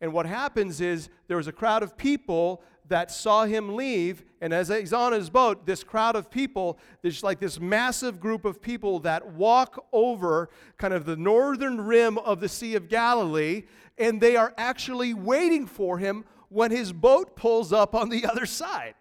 And 0.00 0.12
what 0.12 0.26
happens 0.26 0.80
is 0.80 1.08
there 1.28 1.36
was 1.36 1.46
a 1.46 1.52
crowd 1.52 1.82
of 1.82 1.96
people 1.96 2.62
that 2.88 3.10
saw 3.10 3.44
him 3.44 3.76
leave, 3.76 4.24
and 4.40 4.52
as 4.52 4.68
he's 4.68 4.92
on 4.92 5.12
his 5.12 5.30
boat, 5.30 5.64
this 5.64 5.84
crowd 5.84 6.16
of 6.16 6.30
people, 6.30 6.78
there's 7.02 7.22
like 7.22 7.38
this 7.38 7.60
massive 7.60 8.18
group 8.18 8.44
of 8.44 8.60
people 8.60 8.98
that 9.00 9.34
walk 9.34 9.86
over 9.92 10.48
kind 10.76 10.92
of 10.92 11.04
the 11.04 11.16
northern 11.16 11.80
rim 11.80 12.18
of 12.18 12.40
the 12.40 12.48
Sea 12.48 12.74
of 12.74 12.88
Galilee, 12.88 13.62
and 13.96 14.20
they 14.20 14.36
are 14.36 14.52
actually 14.56 15.14
waiting 15.14 15.66
for 15.66 15.98
him 15.98 16.24
when 16.48 16.72
his 16.72 16.92
boat 16.92 17.36
pulls 17.36 17.72
up 17.72 17.94
on 17.94 18.08
the 18.08 18.26
other 18.30 18.44
side. 18.44 18.94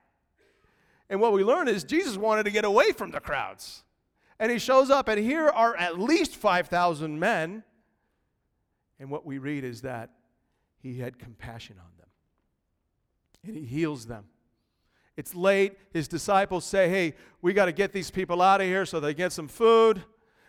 And 1.09 1.19
what 1.19 1.33
we 1.33 1.43
learn 1.43 1.67
is 1.67 1.83
Jesus 1.83 2.15
wanted 2.15 2.43
to 2.43 2.51
get 2.51 2.65
away 2.65 2.91
from 2.91 3.09
the 3.09 3.19
crowds. 3.19 3.83
And 4.39 4.51
he 4.51 4.59
shows 4.59 4.89
up, 4.89 5.07
and 5.09 5.19
here 5.19 5.47
are 5.47 5.75
at 5.75 5.99
least 5.99 6.35
5,000 6.35 7.19
men. 7.19 7.63
And 8.99 9.09
what 9.09 9.25
we 9.25 9.37
read 9.37 9.63
is 9.63 9.81
that 9.81 10.11
he 10.77 10.99
had 10.99 11.19
compassion 11.19 11.75
on 11.79 11.91
them 11.97 11.99
and 13.43 13.55
he 13.55 13.63
heals 13.63 14.05
them. 14.05 14.25
It's 15.17 15.35
late. 15.35 15.77
His 15.91 16.07
disciples 16.07 16.65
say, 16.65 16.89
Hey, 16.89 17.13
we 17.41 17.53
got 17.53 17.65
to 17.65 17.71
get 17.71 17.91
these 17.91 18.11
people 18.11 18.41
out 18.41 18.61
of 18.61 18.67
here 18.67 18.85
so 18.85 18.99
they 18.99 19.13
get 19.13 19.33
some 19.33 19.47
food. 19.47 20.03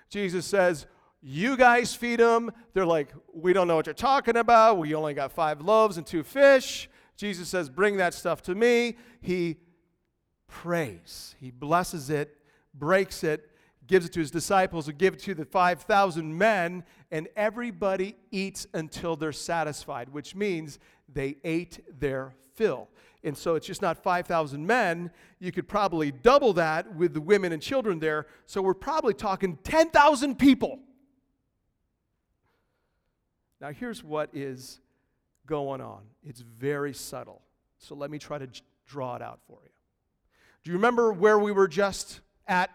Jesus 0.09 0.47
says, 0.47 0.87
You 1.21 1.57
guys 1.57 1.95
feed 1.95 2.21
them. 2.21 2.53
They're 2.73 2.87
like, 2.87 3.13
We 3.33 3.53
don't 3.53 3.67
know 3.67 3.77
what 3.77 3.87
you're 3.87 3.95
talking 3.95 4.37
about. 4.37 4.79
We 4.79 4.95
only 4.95 5.15
got 5.15 5.33
five 5.33 5.61
loaves 5.61 5.97
and 5.97 6.07
two 6.07 6.23
fish. 6.23 6.89
Jesus 7.17 7.49
says, 7.49 7.69
Bring 7.69 7.97
that 7.97 8.15
stuff 8.15 8.43
to 8.43 8.55
me. 8.55 8.97
He 9.21 9.57
prays, 10.47 11.35
he 11.41 11.51
blesses 11.51 12.11
it, 12.11 12.37
breaks 12.75 13.23
it, 13.25 13.50
gives 13.91 14.07
it 14.07 14.13
to 14.13 14.21
his 14.21 14.31
disciples 14.31 14.87
who 14.87 14.93
give 14.93 15.15
it 15.15 15.21
to 15.21 15.35
the 15.35 15.45
5,000 15.45 16.39
men, 16.39 16.85
and 17.11 17.27
everybody 17.35 18.15
eats 18.31 18.69
until 18.73 19.17
they're 19.17 19.33
satisfied, 19.33 20.09
which 20.11 20.37
means 20.37 20.79
they 21.13 21.37
ate 21.43 21.81
their 21.99 22.33
fill. 22.55 22.89
And 23.25 23.37
so 23.37 23.57
it's 23.57 23.67
just 23.67 23.83
not 23.83 24.01
5,000 24.01 24.65
men. 24.65 25.11
You 25.41 25.51
could 25.51 25.67
probably 25.67 26.13
double 26.13 26.53
that 26.53 26.95
with 26.95 27.15
the 27.15 27.21
women 27.21 27.53
and 27.53 27.61
children 27.61 27.99
there. 27.99 28.29
So 28.47 28.63
we're 28.63 28.75
probably 28.75 29.13
talking 29.13 29.59
10,000 29.65 30.39
people. 30.39 30.79
Now, 33.61 33.73
here's 33.73 34.05
what 34.05 34.31
is 34.33 34.79
going 35.47 35.81
on 35.81 36.03
it's 36.23 36.41
very 36.41 36.95
subtle. 36.95 37.43
So 37.79 37.97
let 37.97 38.09
me 38.11 38.21
try 38.21 38.39
to 38.39 38.49
draw 38.87 39.17
it 39.17 39.23
out 39.23 39.41
for 39.49 39.59
you. 39.65 39.71
Do 40.63 40.71
you 40.71 40.77
remember 40.77 41.13
where 41.13 41.41
we 41.41 41.51
were 41.51 41.67
just 41.67 42.21
at? 42.47 42.71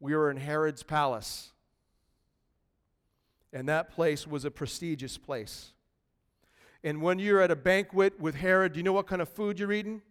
We 0.00 0.14
were 0.14 0.30
in 0.30 0.36
Herod's 0.36 0.82
palace. 0.82 1.52
And 3.52 3.68
that 3.68 3.90
place 3.90 4.26
was 4.26 4.44
a 4.44 4.50
prestigious 4.50 5.16
place. 5.18 5.72
And 6.84 7.02
when 7.02 7.18
you're 7.18 7.40
at 7.40 7.50
a 7.50 7.56
banquet 7.56 8.20
with 8.20 8.36
Herod, 8.36 8.72
do 8.72 8.78
you 8.78 8.84
know 8.84 8.92
what 8.92 9.06
kind 9.06 9.22
of 9.22 9.28
food 9.28 9.58
you're 9.58 9.72
eating? 9.72 10.02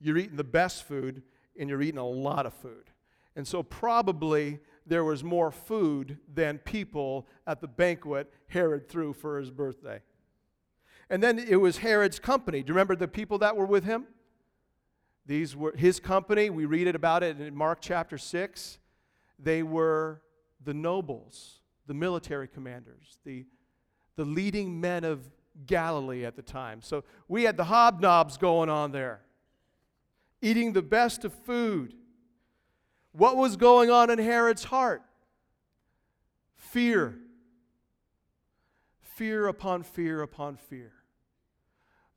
You're 0.00 0.18
eating 0.18 0.36
the 0.36 0.44
best 0.44 0.84
food, 0.84 1.22
and 1.58 1.68
you're 1.68 1.82
eating 1.82 1.98
a 1.98 2.06
lot 2.06 2.46
of 2.46 2.54
food. 2.54 2.90
And 3.34 3.46
so, 3.46 3.62
probably 3.62 4.60
there 4.86 5.04
was 5.04 5.24
more 5.24 5.50
food 5.50 6.18
than 6.32 6.58
people 6.58 7.26
at 7.46 7.60
the 7.60 7.68
banquet 7.68 8.32
Herod 8.48 8.88
threw 8.88 9.12
for 9.12 9.38
his 9.38 9.50
birthday. 9.50 10.00
And 11.10 11.22
then 11.22 11.38
it 11.38 11.56
was 11.56 11.78
Herod's 11.78 12.18
company. 12.18 12.62
Do 12.62 12.68
you 12.68 12.74
remember 12.74 12.94
the 12.96 13.08
people 13.08 13.38
that 13.38 13.56
were 13.56 13.66
with 13.66 13.84
him? 13.84 14.06
These 15.28 15.54
were 15.54 15.76
his 15.76 16.00
company. 16.00 16.48
We 16.48 16.64
read 16.64 16.86
it 16.86 16.96
about 16.96 17.22
it 17.22 17.38
in 17.38 17.54
Mark 17.54 17.80
chapter 17.82 18.16
6. 18.16 18.78
They 19.38 19.62
were 19.62 20.22
the 20.64 20.72
nobles, 20.72 21.60
the 21.86 21.92
military 21.92 22.48
commanders, 22.48 23.18
the, 23.24 23.44
the 24.16 24.24
leading 24.24 24.80
men 24.80 25.04
of 25.04 25.30
Galilee 25.66 26.24
at 26.24 26.34
the 26.34 26.42
time. 26.42 26.80
So 26.80 27.04
we 27.28 27.42
had 27.42 27.58
the 27.58 27.64
hobnobs 27.64 28.38
going 28.38 28.70
on 28.70 28.90
there, 28.90 29.20
eating 30.40 30.72
the 30.72 30.82
best 30.82 31.26
of 31.26 31.34
food. 31.44 31.92
What 33.12 33.36
was 33.36 33.56
going 33.56 33.90
on 33.90 34.08
in 34.08 34.18
Herod's 34.18 34.64
heart? 34.64 35.02
Fear. 36.56 37.18
Fear 39.02 39.46
upon 39.48 39.82
fear 39.82 40.22
upon 40.22 40.56
fear. 40.56 40.92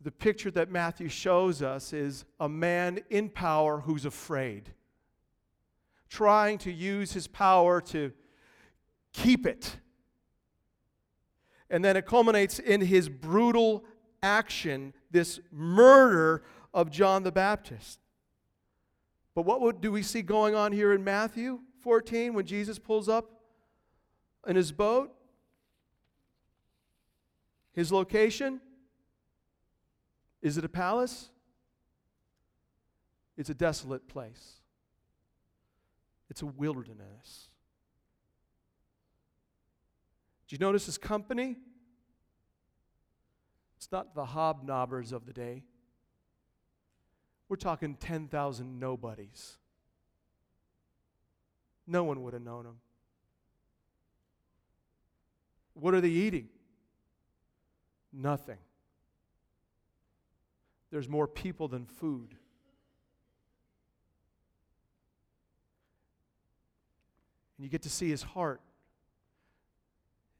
The 0.04 0.12
picture 0.12 0.52
that 0.52 0.72
Matthew 0.72 1.10
shows 1.10 1.62
us 1.62 1.94
is 1.94 2.26
a 2.40 2.50
man 2.50 3.00
in 3.10 3.30
power 3.30 3.82
who's 3.82 4.06
afraid, 4.06 4.70
trying 6.10 6.58
to 6.60 6.72
use 6.72 7.14
his 7.14 7.28
power 7.28 7.82
to 7.82 8.12
keep 9.14 9.46
it 9.46 9.78
and 11.72 11.84
then 11.84 11.96
it 11.96 12.06
culminates 12.06 12.60
in 12.60 12.82
his 12.82 13.08
brutal 13.08 13.86
action, 14.22 14.94
this 15.10 15.40
murder 15.52 16.44
of 16.74 16.92
John 16.92 17.24
the 17.24 17.32
Baptist. 17.32 18.00
But 19.34 19.44
what 19.44 19.82
do 19.82 19.90
we 19.90 20.04
see 20.04 20.22
going 20.22 20.54
on 20.54 20.74
here 20.74 20.92
in 20.94 21.04
Matthew 21.04 21.62
14 21.80 22.34
when 22.34 22.46
Jesus 22.46 22.78
pulls 22.78 23.08
up 23.08 23.32
in 24.46 24.58
his 24.58 24.74
boat? 24.74 25.16
His 27.72 27.90
location? 27.90 28.60
Is 30.42 30.58
it 30.58 30.66
a 30.66 30.70
palace? 30.70 31.30
It's 33.38 33.50
a 33.50 33.54
desolate 33.54 34.08
place. 34.08 34.62
It's 36.30 36.42
a 36.42 36.46
wilderness. 36.46 37.50
Did 40.48 40.60
you 40.60 40.66
notice 40.66 40.86
his 40.86 40.98
company? 40.98 41.58
It's 43.78 43.92
not 43.92 44.16
the 44.16 44.26
hobnobbers 44.26 45.12
of 45.12 45.26
the 45.26 45.34
day. 45.34 45.64
We're 47.50 47.56
talking 47.58 47.96
10,000 47.96 48.80
nobodies. 48.80 49.58
No 51.88 52.04
one 52.04 52.24
would 52.24 52.34
have 52.34 52.44
known 52.44 52.66
him. 52.66 52.78
What 55.74 55.94
are 55.94 56.02
they 56.02 56.10
eating? 56.10 56.50
Nothing. 58.14 58.58
There's 60.92 61.08
more 61.08 61.28
people 61.28 61.68
than 61.68 61.86
food. 61.86 62.36
And 67.58 67.66
you 67.66 67.70
get 67.70 67.84
to 67.84 67.90
see 67.90 68.10
his 68.10 68.24
heart. 68.24 68.60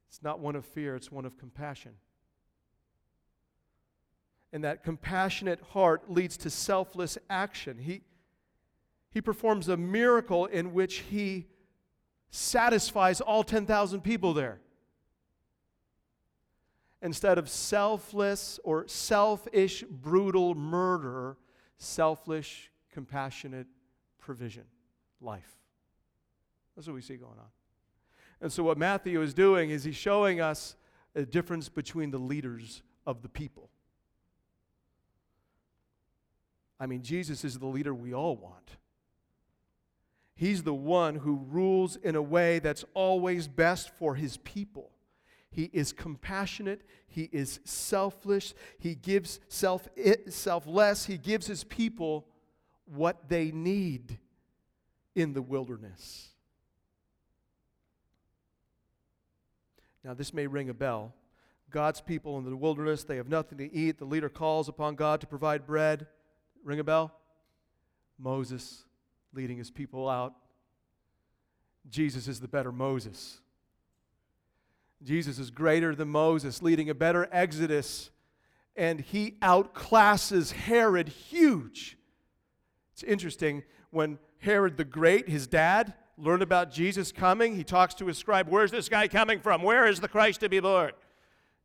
It's 0.10 0.22
not 0.22 0.40
one 0.40 0.56
of 0.56 0.66
fear, 0.66 0.96
it's 0.96 1.12
one 1.12 1.24
of 1.24 1.38
compassion. 1.38 1.94
And 4.52 4.64
that 4.66 4.84
compassionate 4.84 5.62
heart 5.72 6.12
leads 6.12 6.36
to 6.38 6.50
selfless 6.50 7.18
action. 7.30 7.78
He, 7.78 8.02
he 9.12 9.22
performs 9.22 9.70
a 9.70 9.78
miracle 9.78 10.48
in 10.48 10.74
which 10.74 10.98
he 11.10 11.46
satisfies 12.30 13.22
all 13.22 13.44
10,000 13.44 14.02
people 14.02 14.34
there. 14.34 14.60
Instead 17.02 17.38
of 17.38 17.50
selfless 17.50 18.60
or 18.64 18.88
selfish, 18.88 19.84
brutal 19.90 20.54
murder, 20.54 21.38
selfish, 21.78 22.72
compassionate 22.92 23.68
provision, 24.20 24.64
life. 25.20 25.58
That's 26.76 26.88
what 26.88 26.94
we 26.94 27.02
see 27.02 27.16
going 27.16 27.40
on. 27.40 27.48
And 28.40 28.52
so, 28.52 28.64
what 28.64 28.78
Matthew 28.78 29.22
is 29.22 29.34
doing 29.34 29.70
is 29.70 29.84
he's 29.84 29.96
showing 29.96 30.42
us 30.42 30.76
a 31.16 31.26
difference 31.26 31.70
between 31.70 32.12
the 32.12 32.18
leaders 32.18 32.82
of 33.06 33.22
the 33.22 33.30
people. 33.30 33.70
I 36.80 36.88
mean, 36.88 37.04
Jesus 37.04 37.44
is 37.44 37.60
the 37.60 37.68
leader 37.68 37.94
we 37.94 38.14
all 38.14 38.36
want. 38.36 38.78
He's 40.36 40.64
the 40.64 40.74
one 40.74 41.16
who 41.16 41.46
rules 41.50 41.96
in 41.98 42.16
a 42.16 42.22
way 42.22 42.60
that's 42.60 42.86
always 42.94 43.48
best 43.48 43.92
for 43.92 44.16
his 44.16 44.38
people. 44.38 44.91
He 45.52 45.70
is 45.74 45.92
compassionate. 45.92 46.82
He 47.08 47.30
is 47.32 47.60
selfless. 47.66 48.54
He 48.80 48.96
gives 48.96 49.40
self, 49.50 49.88
selfless. 50.30 51.06
He 51.06 51.18
gives 51.18 51.46
his 51.46 51.64
people 51.66 52.26
what 52.86 53.28
they 53.30 53.52
need 53.52 54.18
in 55.14 55.34
the 55.34 55.42
wilderness. 55.42 56.30
Now, 60.04 60.14
this 60.14 60.34
may 60.34 60.48
ring 60.48 60.70
a 60.70 60.74
bell. 60.74 61.14
God's 61.70 62.02
people 62.02 62.38
in 62.38 62.46
the 62.46 62.56
wilderness, 62.56 63.04
they 63.04 63.18
have 63.18 63.30
nothing 63.30 63.58
to 63.60 63.74
eat. 63.74 64.00
The 64.00 64.06
leader 64.06 64.30
calls 64.30 64.68
upon 64.68 64.96
God 64.96 65.22
to 65.22 65.28
provide 65.28 65.66
bread. 65.66 66.08
Ring 66.64 66.80
a 66.80 66.84
bell? 66.84 67.14
Moses 68.18 68.84
leading 69.34 69.58
his 69.58 69.72
people 69.72 70.10
out. 70.10 70.34
Jesus 71.90 72.28
is 72.28 72.40
the 72.40 72.48
better 72.48 72.72
Moses. 72.72 73.40
Jesus 75.04 75.40
is 75.40 75.50
greater 75.50 75.96
than 75.96 76.10
Moses, 76.10 76.62
leading 76.62 76.90
a 76.90 76.96
better 76.96 77.28
exodus, 77.32 78.12
and 78.76 79.00
he 79.00 79.32
outclasses 79.42 80.52
Herod 80.52 81.10
huge. 81.10 81.98
It's 82.94 83.04
interesting 83.04 83.64
when 83.90 84.20
Herod 84.40 84.78
the 84.78 84.86
Great, 84.86 85.28
his 85.28 85.48
dad, 85.48 85.94
learned 86.18 86.44
about 86.44 86.72
Jesus 86.72 87.12
coming, 87.12 87.56
he 87.56 87.64
talks 87.64 87.94
to 87.96 88.06
his 88.06 88.18
scribe, 88.18 88.48
Where's 88.48 88.72
this 88.72 88.90
guy 88.90 89.08
coming 89.08 89.40
from? 89.40 89.64
Where 89.64 89.88
is 89.88 90.00
the 90.00 90.08
Christ 90.08 90.42
to 90.42 90.50
be 90.50 90.60
born? 90.60 90.92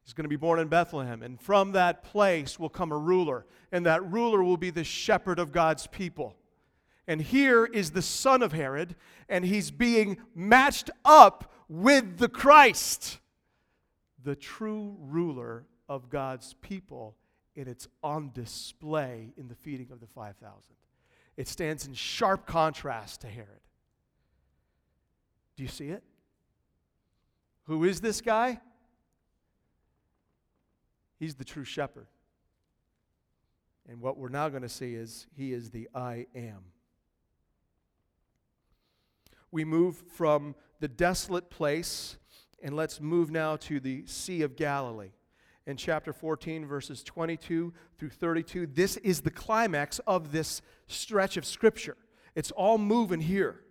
He's 0.04 0.14
going 0.14 0.24
to 0.24 0.28
be 0.28 0.36
born 0.36 0.60
in 0.60 0.68
Bethlehem. 0.68 1.22
And 1.22 1.40
from 1.40 1.72
that 1.72 2.04
place 2.04 2.58
will 2.58 2.68
come 2.68 2.92
a 2.92 2.98
ruler, 2.98 3.44
and 3.72 3.84
that 3.86 4.08
ruler 4.10 4.42
will 4.42 4.56
be 4.56 4.70
the 4.70 4.84
shepherd 4.84 5.38
of 5.38 5.52
God's 5.52 5.86
people. 5.88 6.36
And 7.08 7.20
here 7.20 7.64
is 7.64 7.90
the 7.90 8.02
son 8.02 8.42
of 8.42 8.52
Herod, 8.52 8.96
and 9.28 9.44
he's 9.44 9.70
being 9.70 10.18
matched 10.34 10.90
up 11.04 11.52
with 11.68 12.18
the 12.18 12.28
Christ, 12.28 13.18
the 14.26 14.34
true 14.34 14.96
ruler 14.98 15.64
of 15.88 16.10
God's 16.10 16.54
people, 16.54 17.14
and 17.56 17.68
it's 17.68 17.86
on 18.02 18.32
display 18.34 19.32
in 19.36 19.46
the 19.46 19.54
feeding 19.54 19.92
of 19.92 20.00
the 20.00 20.06
5,000. 20.08 20.42
It 21.36 21.46
stands 21.46 21.86
in 21.86 21.94
sharp 21.94 22.44
contrast 22.44 23.20
to 23.20 23.28
Herod. 23.28 23.60
Do 25.56 25.62
you 25.62 25.68
see 25.68 25.90
it? 25.90 26.02
Who 27.66 27.84
is 27.84 28.00
this 28.00 28.20
guy? 28.20 28.60
He's 31.20 31.36
the 31.36 31.44
true 31.44 31.64
shepherd. 31.64 32.08
And 33.88 34.00
what 34.00 34.18
we're 34.18 34.28
now 34.28 34.48
going 34.48 34.62
to 34.62 34.68
see 34.68 34.96
is 34.96 35.28
he 35.36 35.52
is 35.52 35.70
the 35.70 35.88
I 35.94 36.26
am. 36.34 36.64
We 39.52 39.64
move 39.64 40.02
from 40.14 40.56
the 40.80 40.88
desolate 40.88 41.48
place, 41.48 42.16
and 42.62 42.74
let's 42.74 43.00
move 43.00 43.30
now 43.30 43.56
to 43.56 43.80
the 43.80 44.04
Sea 44.06 44.42
of 44.42 44.56
Galilee. 44.56 45.10
In 45.66 45.76
chapter 45.76 46.12
14, 46.12 46.64
verses 46.66 47.02
22 47.02 47.72
through 47.98 48.10
32, 48.10 48.66
this 48.68 48.96
is 48.98 49.20
the 49.20 49.30
climax 49.30 49.98
of 50.06 50.30
this 50.30 50.62
stretch 50.86 51.36
of 51.36 51.44
Scripture. 51.44 51.96
It's 52.34 52.52
all 52.52 52.78
moving 52.78 53.20
here. 53.20 53.62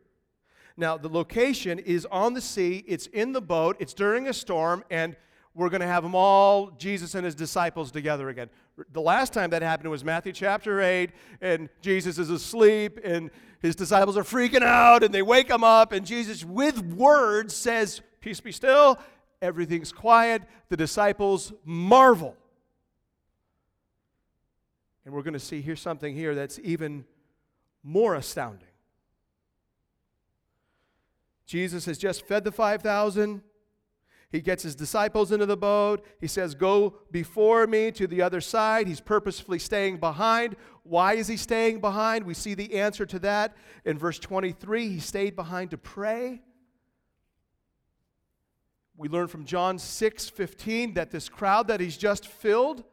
Now, 0.77 0.97
the 0.97 1.07
location 1.07 1.79
is 1.79 2.05
on 2.11 2.33
the 2.33 2.41
sea, 2.41 2.83
it's 2.85 3.07
in 3.07 3.31
the 3.31 3.41
boat, 3.41 3.77
it's 3.79 3.93
during 3.93 4.27
a 4.27 4.33
storm, 4.33 4.83
and 4.89 5.15
we're 5.53 5.69
going 5.69 5.81
to 5.81 5.87
have 5.87 6.03
them 6.03 6.15
all, 6.15 6.71
Jesus 6.71 7.15
and 7.15 7.23
his 7.23 7.33
disciples, 7.33 7.91
together 7.91 8.27
again. 8.27 8.49
The 8.91 8.99
last 8.99 9.31
time 9.31 9.51
that 9.51 9.61
happened 9.61 9.89
was 9.89 10.03
Matthew 10.03 10.33
chapter 10.33 10.81
8, 10.81 11.11
and 11.39 11.69
Jesus 11.79 12.17
is 12.17 12.29
asleep, 12.29 12.99
and 13.05 13.31
his 13.61 13.73
disciples 13.73 14.17
are 14.17 14.23
freaking 14.23 14.63
out, 14.63 15.01
and 15.01 15.13
they 15.13 15.21
wake 15.21 15.49
him 15.49 15.63
up, 15.63 15.93
and 15.93 16.05
Jesus, 16.05 16.43
with 16.43 16.81
words, 16.81 17.55
says, 17.55 18.01
Peace 18.25 18.39
be 18.39 18.51
still. 18.51 18.97
Everything's 19.39 19.91
quiet. 19.91 20.41
The 20.69 20.77
disciples 20.77 21.53
marvel. 21.63 22.35
And 25.05 25.13
we're 25.13 25.21
going 25.21 25.35
to 25.35 25.39
see 25.39 25.61
here 25.61 25.75
something 25.75 26.15
here 26.15 26.33
that's 26.33 26.57
even 26.63 27.05
more 27.83 28.15
astounding. 28.15 28.67
Jesus 31.45 31.85
has 31.85 31.99
just 31.99 32.25
fed 32.25 32.43
the 32.43 32.51
5,000. 32.51 33.43
He 34.31 34.41
gets 34.41 34.63
his 34.63 34.73
disciples 34.73 35.31
into 35.31 35.45
the 35.45 35.55
boat. 35.55 36.03
He 36.19 36.25
says, 36.25 36.55
Go 36.55 36.95
before 37.11 37.67
me 37.67 37.91
to 37.91 38.07
the 38.07 38.23
other 38.23 38.41
side. 38.41 38.87
He's 38.87 39.01
purposefully 39.01 39.59
staying 39.59 39.97
behind. 39.97 40.55
Why 40.81 41.13
is 41.13 41.27
he 41.27 41.37
staying 41.37 41.79
behind? 41.79 42.25
We 42.25 42.33
see 42.33 42.55
the 42.55 42.73
answer 42.73 43.05
to 43.05 43.19
that 43.19 43.55
in 43.85 43.99
verse 43.99 44.17
23. 44.17 44.89
He 44.89 44.99
stayed 44.99 45.35
behind 45.35 45.69
to 45.69 45.77
pray. 45.77 46.41
We 48.97 49.09
learn 49.09 49.27
from 49.27 49.45
John 49.45 49.77
6 49.77 50.29
15 50.29 50.93
that 50.93 51.11
this 51.11 51.27
crowd 51.29 51.67
that 51.67 51.79
he's 51.79 51.97
just 51.97 52.27
filled, 52.27 52.83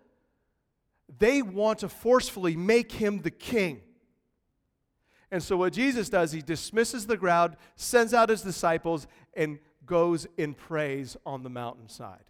they 1.18 1.42
want 1.42 1.80
to 1.80 1.88
forcefully 1.88 2.56
make 2.56 2.92
him 2.92 3.20
the 3.22 3.30
king. 3.30 3.80
And 5.30 5.42
so, 5.42 5.56
what 5.56 5.72
Jesus 5.72 6.08
does, 6.08 6.32
he 6.32 6.42
dismisses 6.42 7.06
the 7.06 7.16
crowd, 7.16 7.56
sends 7.76 8.12
out 8.12 8.28
his 8.28 8.42
disciples, 8.42 9.06
and 9.34 9.58
goes 9.86 10.26
in 10.36 10.54
praise 10.54 11.16
on 11.24 11.42
the 11.42 11.50
mountainside. 11.50 12.24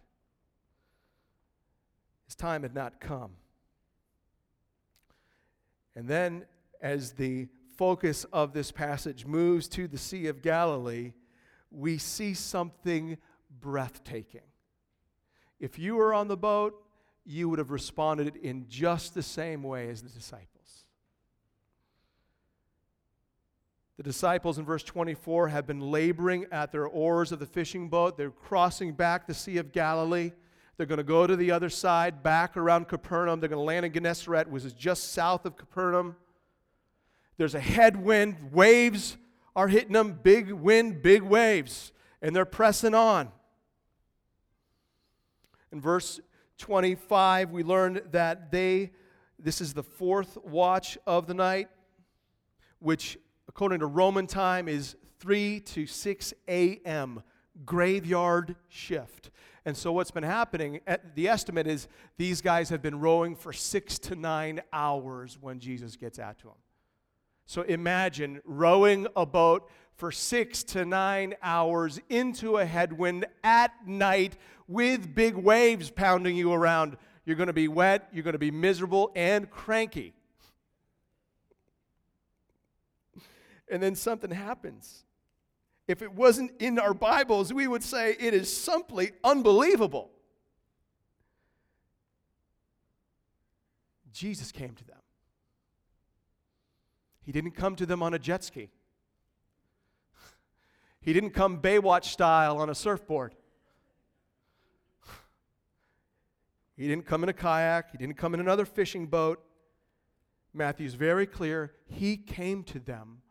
His 2.25 2.35
time 2.35 2.63
had 2.63 2.73
not 2.73 2.99
come. 2.99 3.31
And 5.95 6.07
then, 6.07 6.45
as 6.81 7.11
the 7.11 7.47
focus 7.77 8.25
of 8.31 8.53
this 8.53 8.71
passage 8.71 9.25
moves 9.25 9.67
to 9.69 9.87
the 9.87 9.97
Sea 9.97 10.27
of 10.27 10.41
Galilee, 10.41 11.11
we 11.71 11.97
see 11.97 12.33
something 12.33 13.17
breathtaking. 13.63 14.41
If 15.59 15.79
you 15.79 15.95
were 15.95 16.13
on 16.13 16.27
the 16.27 16.37
boat, 16.37 16.75
you 17.25 17.49
would 17.49 17.57
have 17.57 17.71
responded 17.71 18.35
in 18.35 18.67
just 18.67 19.15
the 19.15 19.23
same 19.23 19.63
way 19.63 19.89
as 19.89 20.03
the 20.03 20.09
disciples. 20.09 20.49
The 23.95 24.03
disciples 24.03 24.59
in 24.59 24.65
verse 24.65 24.83
24 24.83 25.47
have 25.47 25.65
been 25.65 25.79
laboring 25.79 26.45
at 26.51 26.71
their 26.71 26.85
oars 26.85 27.31
of 27.31 27.39
the 27.39 27.45
fishing 27.45 27.87
boat. 27.87 28.17
They're 28.17 28.31
crossing 28.31 28.93
back 28.93 29.25
the 29.25 29.33
Sea 29.33 29.57
of 29.57 29.71
Galilee. 29.71 30.33
They're 30.75 30.87
going 30.87 30.97
to 30.97 31.03
go 31.03 31.25
to 31.25 31.35
the 31.35 31.51
other 31.51 31.69
side, 31.69 32.21
back 32.21 32.57
around 32.57 32.89
Capernaum. 32.89 33.39
They're 33.39 33.49
going 33.49 33.61
to 33.61 33.63
land 33.63 33.85
in 33.85 33.93
Gennesaret, 33.93 34.49
which 34.49 34.65
is 34.65 34.73
just 34.73 35.13
south 35.13 35.45
of 35.45 35.55
Capernaum. 35.55 36.17
There's 37.37 37.55
a 37.55 37.59
headwind. 37.59 38.51
Waves 38.51 39.15
are 39.55 39.69
hitting 39.69 39.93
them. 39.93 40.19
Big 40.21 40.51
wind, 40.51 41.01
big 41.01 41.21
waves. 41.21 41.93
And 42.21 42.35
they're 42.35 42.45
pressing 42.45 42.95
on. 42.95 43.31
In 45.73 45.81
verse 45.81 46.21
25, 46.59 47.49
we 47.49 47.63
learn 47.63 47.99
that 48.11 48.51
they, 48.51 48.91
this 49.39 49.59
is 49.59 49.73
the 49.73 49.81
fourth 49.81 50.37
watch 50.45 50.99
of 51.07 51.25
the 51.25 51.33
night, 51.33 51.67
which 52.77 53.17
according 53.47 53.79
to 53.79 53.87
Roman 53.87 54.27
time, 54.27 54.67
is 54.67 54.95
3 55.19 55.59
to 55.61 55.87
6 55.87 56.33
a.m., 56.47 57.23
graveyard 57.65 58.55
shift. 58.69 59.31
And 59.65 59.75
so, 59.75 59.91
what's 59.91 60.11
been 60.11 60.23
happening, 60.23 60.81
eh, 60.85 60.97
the 61.15 61.27
estimate 61.27 61.67
is 61.67 61.87
these 62.17 62.41
guys 62.41 62.69
have 62.69 62.81
been 62.81 62.99
rowing 62.99 63.35
for 63.35 63.53
six 63.53 63.97
to 63.99 64.15
nine 64.15 64.61
hours 64.73 65.37
when 65.39 65.59
Jesus 65.59 65.95
gets 65.95 66.19
out 66.19 66.37
to 66.39 66.45
them. 66.45 66.55
So, 67.45 67.61
imagine 67.61 68.41
rowing 68.43 69.07
a 69.15 69.25
boat 69.25 69.69
for 69.95 70.11
six 70.11 70.63
to 70.63 70.85
nine 70.85 71.35
hours 71.41 71.99
into 72.09 72.57
a 72.57 72.65
headwind 72.65 73.25
at 73.43 73.71
night 73.87 74.35
with 74.67 75.13
big 75.13 75.35
waves 75.35 75.89
pounding 75.89 76.35
you 76.35 76.53
around. 76.53 76.97
You're 77.25 77.35
going 77.35 77.47
to 77.47 77.53
be 77.53 77.67
wet, 77.67 78.09
you're 78.11 78.23
going 78.23 78.33
to 78.33 78.39
be 78.39 78.51
miserable 78.51 79.11
and 79.15 79.49
cranky. 79.49 80.13
and 83.73 83.81
then 83.81 83.95
something 83.95 84.29
happens. 84.29 85.03
If 85.87 86.03
it 86.03 86.13
wasn't 86.13 86.51
in 86.59 86.77
our 86.77 86.93
Bibles, 86.93 87.51
we 87.51 87.67
would 87.67 87.83
say 87.83 88.15
it 88.19 88.33
is 88.33 88.55
simply 88.55 89.13
unbelievable. 89.23 90.11
Jesus 94.11 94.51
came 94.51 94.75
to 94.75 94.85
them. 94.85 94.99
He 97.23 97.31
didn't 97.31 97.51
come 97.51 97.75
to 97.77 97.85
them 97.87 98.03
on 98.03 98.13
a 98.13 98.19
jet 98.19 98.43
ski. 98.43 98.69
He 101.01 101.11
didn't 101.11 101.31
come 101.31 101.59
Baywatch 101.59 102.05
style 102.05 102.59
on 102.59 102.69
a 102.69 102.75
surfboard. 102.75 103.33
He 106.75 106.87
didn't 106.87 107.05
come 107.05 107.23
in 107.23 107.29
a 107.29 107.33
kayak. 107.33 107.91
He 107.91 107.97
didn't 107.97 108.17
come 108.17 108.33
in 108.33 108.39
another 108.39 108.65
fishing 108.65 109.07
boat. 109.07 109.43
Matthew's 110.53 110.93
very 110.93 111.25
clear. 111.25 111.73
He 111.85 112.17
came 112.17 112.63
to 112.65 112.79
them 112.79 113.21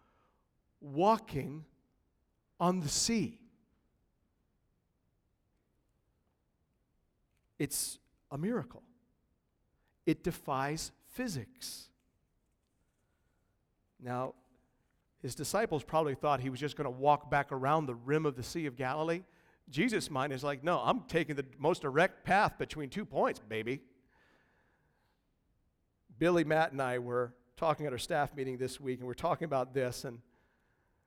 walking 0.81 1.65
on 2.59 2.81
the 2.81 2.89
sea. 2.89 3.39
It's 7.59 7.99
a 8.31 8.39
miracle. 8.39 8.83
It 10.05 10.25
defies 10.25 10.91
physics. 11.13 11.89
Now, 14.03 14.35
his 15.21 15.37
disciples 15.37 15.85
probably 15.85 16.17
thought 16.17 16.41
he 16.41 16.51
was 16.51 16.59
just 16.59 16.77
going 16.77 16.87
to 16.87 16.91
walk 16.91 17.31
back 17.31 17.53
around 17.53 17.87
the 17.87 17.95
rim 17.95 18.27
of 18.27 18.35
the 18.35 18.43
Sea 18.43 18.67
of 18.67 18.77
Galilee. 18.77 19.23
Jesus' 19.71 20.11
mind 20.11 20.33
is 20.33 20.45
like, 20.45 20.63
no, 20.63 20.79
I'm 20.79 21.01
taking 21.09 21.37
the 21.37 21.47
most 21.59 21.83
direct 21.83 22.25
path 22.25 22.59
between 22.59 22.91
two 22.91 23.05
points, 23.05 23.41
baby. 23.41 23.81
Billy, 26.19 26.45
Matt, 26.45 26.73
and 26.73 26.81
I 26.81 26.99
were 26.99 27.33
talking 27.57 27.87
at 27.87 27.93
our 27.93 27.99
staff 27.99 28.35
meeting 28.37 28.59
this 28.59 28.81
week, 28.81 28.99
and 28.99 29.07
we're 29.07 29.15
talking 29.15 29.45
about 29.45 29.73
this, 29.75 30.05
and 30.05 30.19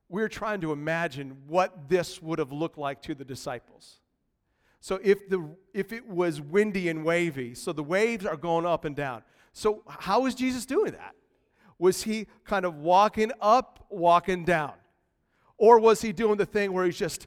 we're 0.08 0.28
trying 0.28 0.60
to 0.60 0.72
imagine 0.72 1.36
what 1.46 1.88
this 1.88 2.22
would 2.22 2.38
have 2.38 2.52
looked 2.52 2.78
like 2.78 3.02
to 3.02 3.14
the 3.14 3.24
disciples. 3.24 4.00
So 4.80 5.00
if 5.02 5.28
the 5.28 5.48
if 5.74 5.92
it 5.92 6.06
was 6.08 6.40
windy 6.40 6.88
and 6.88 7.04
wavy, 7.04 7.54
so 7.54 7.72
the 7.72 7.82
waves 7.82 8.24
are 8.24 8.36
going 8.36 8.66
up 8.66 8.84
and 8.84 8.94
down. 8.94 9.22
So 9.52 9.82
how 9.88 10.26
is 10.26 10.34
Jesus 10.34 10.64
doing 10.64 10.92
that? 10.92 11.14
Was 11.78 12.02
he 12.04 12.26
kind 12.44 12.64
of 12.64 12.76
walking 12.76 13.32
up, 13.40 13.84
walking 13.90 14.44
down? 14.44 14.74
Or 15.58 15.80
was 15.80 16.02
he 16.02 16.12
doing 16.12 16.36
the 16.36 16.46
thing 16.46 16.72
where 16.72 16.84
he's 16.84 16.98
just 16.98 17.26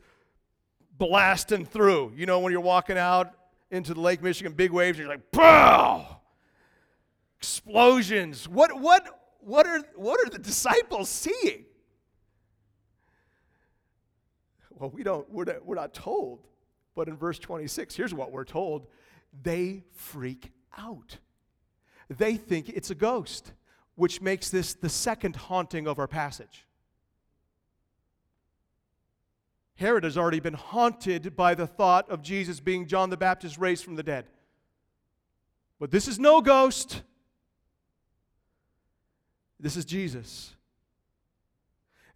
blasting 0.99 1.65
through? 1.65 2.13
You 2.15 2.27
know, 2.27 2.39
when 2.39 2.51
you're 2.51 2.62
walking 2.62 2.97
out 2.97 3.33
into 3.71 3.95
the 3.95 4.01
Lake 4.01 4.21
Michigan, 4.21 4.53
big 4.53 4.71
waves, 4.71 4.99
you're 4.99 5.07
like, 5.07 5.31
pow! 5.31 6.19
Explosions. 7.39 8.47
What 8.47 8.79
what 8.79 9.07
what 9.39 9.65
are 9.65 9.81
what 9.95 10.19
are 10.19 10.29
the 10.29 10.38
disciples 10.38 11.09
seeing? 11.09 11.65
Well, 14.79 14.89
we 14.89 15.03
don't, 15.03 15.29
we're 15.29 15.43
not, 15.43 15.65
we're 15.65 15.75
not 15.75 15.93
told. 15.93 16.39
But 16.95 17.07
in 17.07 17.17
verse 17.17 17.38
26, 17.38 17.95
here's 17.95 18.13
what 18.13 18.31
we're 18.31 18.45
told 18.45 18.88
they 19.43 19.83
freak 19.91 20.51
out. 20.77 21.17
They 22.09 22.35
think 22.35 22.69
it's 22.69 22.89
a 22.89 22.95
ghost, 22.95 23.53
which 23.95 24.21
makes 24.21 24.49
this 24.49 24.73
the 24.73 24.89
second 24.89 25.35
haunting 25.35 25.88
of 25.88 25.99
our 25.99 26.07
passage. 26.07 26.65
Herod 29.80 30.04
has 30.04 30.18
already 30.18 30.42
been 30.42 30.56
haunted 30.56 31.38
by 31.38 31.56
the 31.56 31.65
thought 31.65 32.10
of 32.10 32.22
Jesus 32.22 32.60
being 32.60 32.86
John 32.86 33.10
the 33.10 33.15
Baptist 33.15 33.58
raised 33.58 33.86
from 33.86 33.96
the 33.96 34.04
dead. 34.04 34.26
But 35.80 35.89
this 35.89 36.06
is 36.10 36.20
no 36.20 36.42
ghost. 36.42 37.02
This 39.58 39.78
is 39.78 39.86
Jesus. 39.86 40.54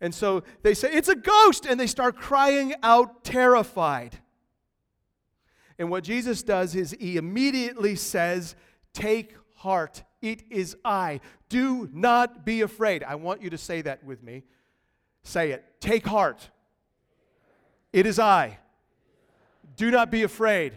And 0.01 0.13
so 0.13 0.43
they 0.61 0.73
say, 0.73 0.91
It's 0.91 1.07
a 1.07 1.15
ghost! 1.15 1.65
And 1.65 1.79
they 1.79 1.87
start 1.87 2.17
crying 2.17 2.73
out, 2.83 3.23
terrified. 3.23 4.19
And 5.79 5.89
what 5.89 6.03
Jesus 6.03 6.43
does 6.43 6.75
is 6.75 6.93
he 6.99 7.15
immediately 7.15 7.95
says, 7.95 8.57
Take 8.91 9.35
heart, 9.55 10.03
it 10.21 10.43
is 10.49 10.75
I. 10.83 11.21
Do 11.47 11.89
not 11.93 12.45
be 12.45 12.59
afraid. 12.59 13.05
I 13.05 13.15
want 13.15 13.41
you 13.41 13.49
to 13.51 13.57
say 13.57 13.81
that 13.83 14.03
with 14.03 14.21
me. 14.21 14.43
Say 15.23 15.51
it. 15.51 15.63
Take 15.79 16.05
heart. 16.05 16.49
It 17.93 18.05
is 18.07 18.19
I. 18.19 18.57
Do 19.75 19.91
not 19.91 20.11
be 20.11 20.23
afraid. 20.23 20.73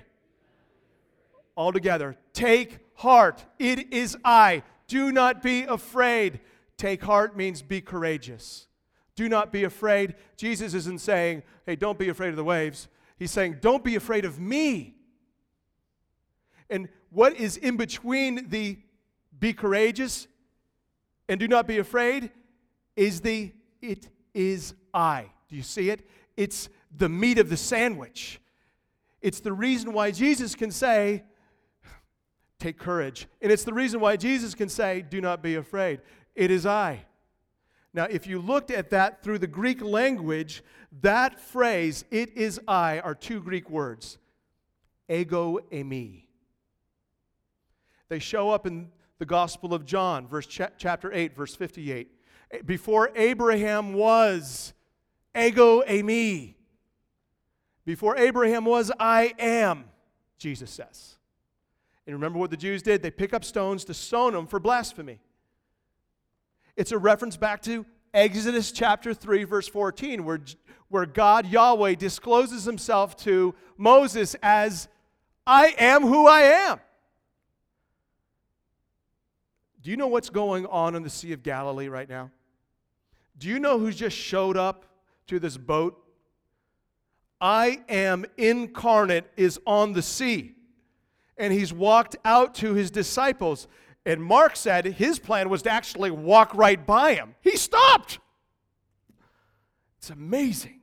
All 1.57 1.73
together. 1.73 2.17
Take 2.33 2.79
heart. 2.95 3.45
It 3.59 3.93
is 3.93 4.17
I. 4.25 4.63
Do 4.87 5.11
not 5.11 5.43
be 5.43 5.63
afraid. 5.63 6.41
Take 6.77 7.03
heart 7.03 7.37
means 7.37 7.63
be 7.63 7.81
courageous. 7.81 8.69
Do 9.17 9.29
not 9.29 9.51
be 9.51 9.65
afraid. 9.65 10.15
Jesus 10.37 10.75
isn't 10.75 11.01
saying, 11.01 11.43
hey, 11.65 11.75
don't 11.75 11.99
be 11.99 12.11
afraid 12.11 12.29
of 12.29 12.37
the 12.37 12.45
waves. 12.45 12.89
He's 13.19 13.31
saying, 13.31 13.59
don't 13.63 13.83
be 13.83 13.97
afraid 13.97 14.27
of 14.27 14.39
me. 14.39 14.95
And 16.69 16.89
what 17.11 17.35
is 17.35 17.57
in 17.57 17.79
between 17.79 18.51
the 18.51 18.79
be 19.39 19.55
courageous 19.55 20.29
and 21.29 21.41
do 21.41 21.49
not 21.49 21.67
be 21.67 21.79
afraid 21.79 22.31
is 22.95 23.21
the 23.21 23.53
it 23.81 24.09
is 24.35 24.75
I. 24.93 25.31
Do 25.49 25.57
you 25.57 25.63
see 25.63 25.91
it? 25.91 26.09
It's 26.37 26.69
the 26.95 27.09
meat 27.09 27.39
of 27.39 27.49
the 27.49 27.57
sandwich. 27.57 28.41
It's 29.21 29.41
the 29.41 29.53
reason 29.53 29.93
why 29.93 30.11
Jesus 30.11 30.55
can 30.55 30.71
say, 30.71 31.25
Take 32.59 32.79
courage. 32.79 33.27
And 33.43 33.53
it's 33.53 33.65
the 33.65 33.75
reason 33.75 34.01
why 34.01 34.17
Jesus 34.17 34.55
can 34.55 34.69
say, 34.69 35.03
Do 35.03 35.21
not 35.21 35.43
be 35.43 35.57
afraid. 35.57 36.01
It 36.35 36.51
is 36.51 36.67
I. 36.67 37.05
Now, 37.93 38.05
if 38.05 38.27
you 38.27 38.41
looked 38.41 38.71
at 38.71 38.91
that 38.91 39.23
through 39.23 39.39
the 39.39 39.47
Greek 39.47 39.83
language, 39.83 40.63
that 41.01 41.41
phrase, 41.41 42.05
it 42.11 42.37
is 42.37 42.61
I, 42.69 43.01
are 43.01 43.15
two 43.15 43.41
Greek 43.41 43.71
words 43.71 44.19
ego 45.09 45.59
eimi. 45.73 46.25
They 48.09 48.19
show 48.19 48.51
up 48.51 48.67
in 48.67 48.91
the 49.19 49.25
Gospel 49.25 49.73
of 49.73 49.87
John, 49.87 50.27
verse 50.27 50.47
ch- 50.47 50.61
chapter 50.77 51.13
8, 51.13 51.35
verse 51.35 51.55
58. 51.55 52.11
Before 52.67 53.11
Abraham 53.17 53.95
was, 53.95 54.75
ego 55.35 55.83
eimi. 55.83 56.56
Before 57.87 58.19
Abraham 58.19 58.65
was, 58.65 58.91
I 58.99 59.33
am, 59.39 59.85
Jesus 60.39 60.71
says. 60.71 61.17
And 62.05 62.15
remember 62.15 62.39
what 62.39 62.51
the 62.51 62.57
Jews 62.57 62.83
did? 62.83 63.01
They 63.01 63.13
pick 63.13 63.33
up 63.33 63.45
stones 63.45 63.85
to 63.85 63.95
stone 63.95 64.35
him 64.35 64.47
for 64.47 64.59
blasphemy. 64.59 65.21
It's 66.77 66.93
a 66.93 66.99
reference 66.99 67.37
back 67.37 67.63
to 67.63 67.87
Exodus 68.13 68.73
chapter 68.73 69.15
3, 69.15 69.45
verse 69.45 69.69
14, 69.69 70.25
where, 70.25 70.41
where 70.89 71.07
God, 71.07 71.47
Yahweh, 71.47 71.95
discloses 71.95 72.65
himself 72.65 73.17
to 73.19 73.55
Moses 73.79 74.35
as, 74.43 74.89
I 75.47 75.75
am 75.79 76.03
who 76.03 76.27
I 76.27 76.41
am. 76.41 76.81
Do 79.81 79.91
you 79.93 79.97
know 79.97 80.09
what's 80.09 80.31
going 80.31 80.67
on 80.67 80.97
in 80.97 81.05
the 81.05 81.11
Sea 81.11 81.33
of 81.33 81.45
Galilee 81.45 81.87
right 81.87 82.09
now? 82.09 82.33
Do 83.39 83.49
you 83.49 83.61
know 83.61 83.79
who 83.79 83.93
just 83.93 84.17
showed 84.17 84.57
up 84.57 84.87
to 85.29 85.39
this 85.39 85.57
boat? 85.57 86.03
I 87.41 87.83
am 87.89 88.25
incarnate 88.37 89.31
is 89.37 89.61
on 89.67 89.93
the 89.93 90.03
sea. 90.03 90.55
And 91.37 91.53
he's 91.53 91.73
walked 91.73 92.17
out 92.25 92.55
to 92.57 92.75
his 92.75 92.91
disciples. 92.91 93.69
And 94.05 94.23
Mark 94.23 94.57
said 94.57 94.85
his 94.87 95.19
plan 95.19 95.49
was 95.49 95.63
to 95.63 95.71
actually 95.71 96.11
walk 96.11 96.55
right 96.55 96.85
by 96.85 97.15
him. 97.15 97.35
He 97.41 97.57
stopped. 97.57 98.19
It's 99.99 100.11
amazing. 100.11 100.81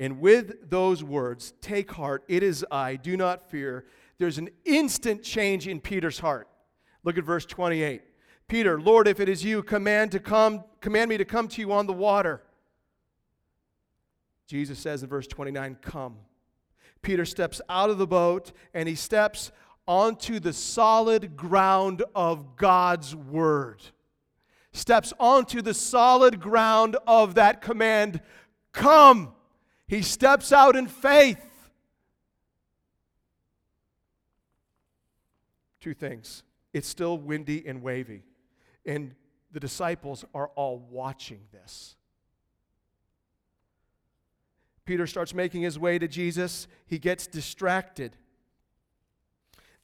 And 0.00 0.20
with 0.20 0.68
those 0.68 1.04
words, 1.04 1.54
take 1.60 1.92
heart, 1.92 2.24
it 2.26 2.42
is 2.42 2.66
I, 2.70 2.96
do 2.96 3.16
not 3.16 3.48
fear 3.48 3.84
there's 4.22 4.38
an 4.38 4.50
instant 4.64 5.24
change 5.24 5.66
in 5.66 5.80
Peter's 5.80 6.20
heart. 6.20 6.48
Look 7.02 7.18
at 7.18 7.24
verse 7.24 7.44
28. 7.44 8.02
Peter, 8.46 8.80
Lord, 8.80 9.08
if 9.08 9.18
it 9.18 9.28
is 9.28 9.44
you, 9.44 9.64
command 9.64 10.12
to 10.12 10.20
come, 10.20 10.62
command 10.80 11.08
me 11.08 11.16
to 11.16 11.24
come 11.24 11.48
to 11.48 11.60
you 11.60 11.72
on 11.72 11.88
the 11.88 11.92
water. 11.92 12.40
Jesus 14.46 14.78
says 14.78 15.02
in 15.02 15.08
verse 15.08 15.26
29, 15.26 15.76
come. 15.80 16.16
Peter 17.00 17.24
steps 17.24 17.60
out 17.68 17.90
of 17.90 17.98
the 17.98 18.06
boat 18.06 18.52
and 18.74 18.88
he 18.88 18.94
steps 18.94 19.50
onto 19.86 20.38
the 20.38 20.52
solid 20.52 21.36
ground 21.36 22.02
of 22.14 22.56
God's 22.56 23.14
word. 23.16 23.82
Steps 24.72 25.12
onto 25.18 25.60
the 25.60 25.74
solid 25.74 26.40
ground 26.40 26.96
of 27.06 27.34
that 27.34 27.60
command, 27.60 28.20
come. 28.72 29.32
He 29.86 30.02
steps 30.02 30.52
out 30.52 30.76
in 30.76 30.86
faith. 30.86 31.52
two 35.82 35.92
things. 35.92 36.44
It's 36.72 36.88
still 36.88 37.18
windy 37.18 37.66
and 37.66 37.82
wavy. 37.82 38.22
And 38.86 39.14
the 39.50 39.60
disciples 39.60 40.24
are 40.32 40.48
all 40.54 40.78
watching 40.78 41.40
this. 41.52 41.96
Peter 44.84 45.06
starts 45.06 45.32
making 45.32 45.62
his 45.62 45.78
way 45.78 45.98
to 45.98 46.08
Jesus. 46.08 46.66
He 46.86 46.98
gets 46.98 47.26
distracted. 47.26 48.16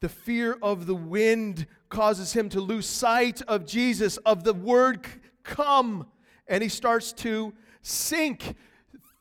The 0.01 0.09
fear 0.09 0.57
of 0.63 0.87
the 0.87 0.95
wind 0.95 1.67
causes 1.89 2.33
him 2.33 2.49
to 2.51 2.61
lose 2.61 2.87
sight 2.87 3.43
of 3.43 3.67
Jesus, 3.67 4.17
of 4.19 4.45
the 4.45 4.55
word 4.55 5.07
come, 5.43 6.07
and 6.47 6.63
he 6.63 6.69
starts 6.69 7.13
to 7.15 7.53
sink. 7.83 8.55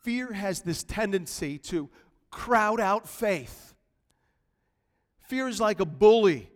Fear 0.04 0.34
has 0.34 0.62
this 0.62 0.84
tendency 0.84 1.58
to 1.60 1.90
crowd 2.30 2.80
out 2.80 3.10
faith. 3.10 3.74
Fear 5.22 5.48
is 5.48 5.60
like 5.60 5.80
a 5.80 5.86
bully 5.86 6.52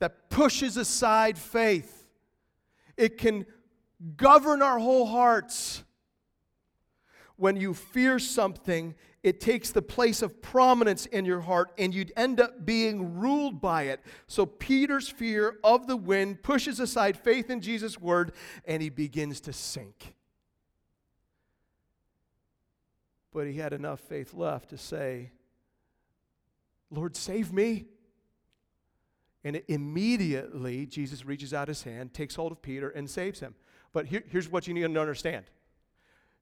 that 0.00 0.28
pushes 0.28 0.76
aside 0.76 1.38
faith. 1.38 2.06
It 2.96 3.16
can 3.16 3.46
govern 4.16 4.60
our 4.60 4.78
whole 4.78 5.06
hearts. 5.06 5.83
When 7.36 7.56
you 7.56 7.74
fear 7.74 8.18
something, 8.18 8.94
it 9.22 9.40
takes 9.40 9.70
the 9.70 9.82
place 9.82 10.22
of 10.22 10.42
prominence 10.42 11.06
in 11.06 11.24
your 11.24 11.40
heart 11.40 11.72
and 11.78 11.94
you'd 11.94 12.12
end 12.16 12.40
up 12.40 12.66
being 12.66 13.18
ruled 13.18 13.60
by 13.60 13.84
it. 13.84 14.00
So 14.26 14.44
Peter's 14.44 15.08
fear 15.08 15.58
of 15.64 15.86
the 15.86 15.96
wind 15.96 16.42
pushes 16.42 16.78
aside 16.78 17.16
faith 17.16 17.50
in 17.50 17.60
Jesus' 17.60 17.98
word 17.98 18.32
and 18.66 18.82
he 18.82 18.90
begins 18.90 19.40
to 19.40 19.52
sink. 19.52 20.14
But 23.32 23.46
he 23.46 23.54
had 23.54 23.72
enough 23.72 24.00
faith 24.00 24.34
left 24.34 24.70
to 24.70 24.78
say, 24.78 25.32
Lord, 26.90 27.16
save 27.16 27.52
me. 27.52 27.86
And 29.42 29.60
immediately, 29.68 30.86
Jesus 30.86 31.26
reaches 31.26 31.52
out 31.52 31.68
his 31.68 31.82
hand, 31.82 32.14
takes 32.14 32.34
hold 32.34 32.52
of 32.52 32.62
Peter, 32.62 32.88
and 32.88 33.10
saves 33.10 33.40
him. 33.40 33.54
But 33.92 34.06
here, 34.06 34.22
here's 34.28 34.48
what 34.48 34.66
you 34.66 34.74
need 34.74 34.82
to 34.82 35.00
understand 35.00 35.44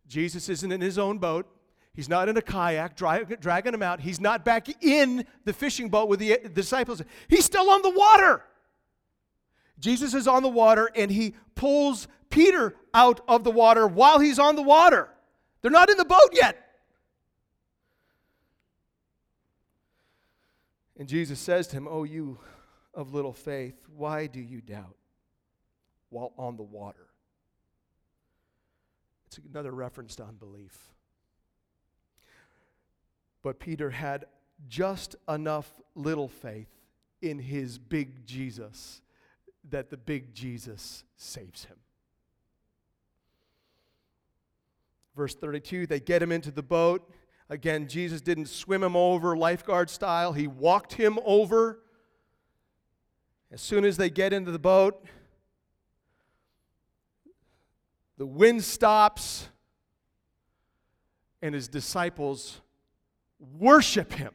Jesus 0.09 0.49
isn't 0.49 0.73
in 0.73 0.81
his 0.81 0.99
own 0.99 1.19
boat. 1.19 1.47
He's 1.95 2.09
not 2.09 2.29
in 2.29 2.37
a 2.37 2.43
kayak 2.43 2.97
drag, 2.97 3.41
dragging 3.41 3.75
him 3.75 3.83
out. 3.83 4.01
He's 4.01 4.21
not 4.21 4.45
back 4.45 4.69
in 4.83 5.27
the 5.45 5.53
fishing 5.53 5.89
boat 5.89 6.09
with 6.09 6.21
the, 6.21 6.39
the 6.43 6.49
disciples. 6.49 7.03
He's 7.29 7.45
still 7.45 7.69
on 7.71 7.83
the 7.83 7.91
water. 7.91 8.43
Jesus 9.79 10.15
is 10.15 10.27
on 10.27 10.43
the 10.43 10.49
water 10.49 10.91
and 10.95 11.11
he 11.11 11.35
pulls 11.55 12.09
Peter 12.31 12.75
out 12.95 13.21
of 13.29 13.45
the 13.45 13.51
water 13.51 13.87
while 13.87 14.21
he's 14.21 14.39
on 14.39 14.57
the 14.57 14.63
water. 14.63 15.09
They're 15.61 15.71
not 15.71 15.91
in 15.91 15.97
the 15.97 16.05
boat 16.05 16.31
yet. 16.33 16.59
And 20.97 21.09
Jesus 21.09 21.41
says 21.41 21.67
to 21.69 21.77
him, 21.77 21.89
Oh, 21.91 22.05
you 22.05 22.39
of 22.95 23.13
little 23.13 23.33
faith, 23.33 23.75
why 23.97 24.27
do 24.27 24.41
you 24.41 24.61
doubt 24.61 24.97
while 26.11 26.33
on 26.39 26.57
the 26.57 26.63
water? 26.63 27.07
It's 29.39 29.41
another 29.51 29.73
reference 29.73 30.15
to 30.17 30.25
unbelief. 30.25 30.91
But 33.43 33.59
Peter 33.59 33.89
had 33.89 34.27
just 34.69 35.17
enough 35.27 35.81
little 35.95 36.29
faith 36.29 36.69
in 37.23 37.39
his 37.39 37.79
big 37.79 38.27
Jesus 38.27 39.01
that 39.71 39.89
the 39.89 39.97
big 39.97 40.35
Jesus 40.35 41.05
saves 41.17 41.65
him. 41.65 41.77
Verse 45.17 45.35
32 45.35 45.87
they 45.87 46.01
get 46.01 46.23
him 46.23 46.31
into 46.31 46.51
the 46.51 46.63
boat. 46.63 47.11
Again, 47.49 47.89
Jesus 47.89 48.21
didn't 48.21 48.47
swim 48.47 48.83
him 48.83 48.97
over 48.97 49.35
lifeguard 49.35 49.89
style, 49.89 50.35
he 50.35 50.47
walked 50.47 50.93
him 50.93 51.19
over. 51.25 51.81
As 53.51 53.63
soon 53.63 53.87
as 53.87 53.97
they 53.97 54.11
get 54.11 54.35
into 54.35 54.51
the 54.51 54.59
boat, 54.59 55.03
the 58.23 58.27
wind 58.27 58.63
stops, 58.63 59.49
and 61.43 61.57
his 61.57 61.67
disciples 61.67 62.61
worship 63.59 64.13
him. 64.13 64.33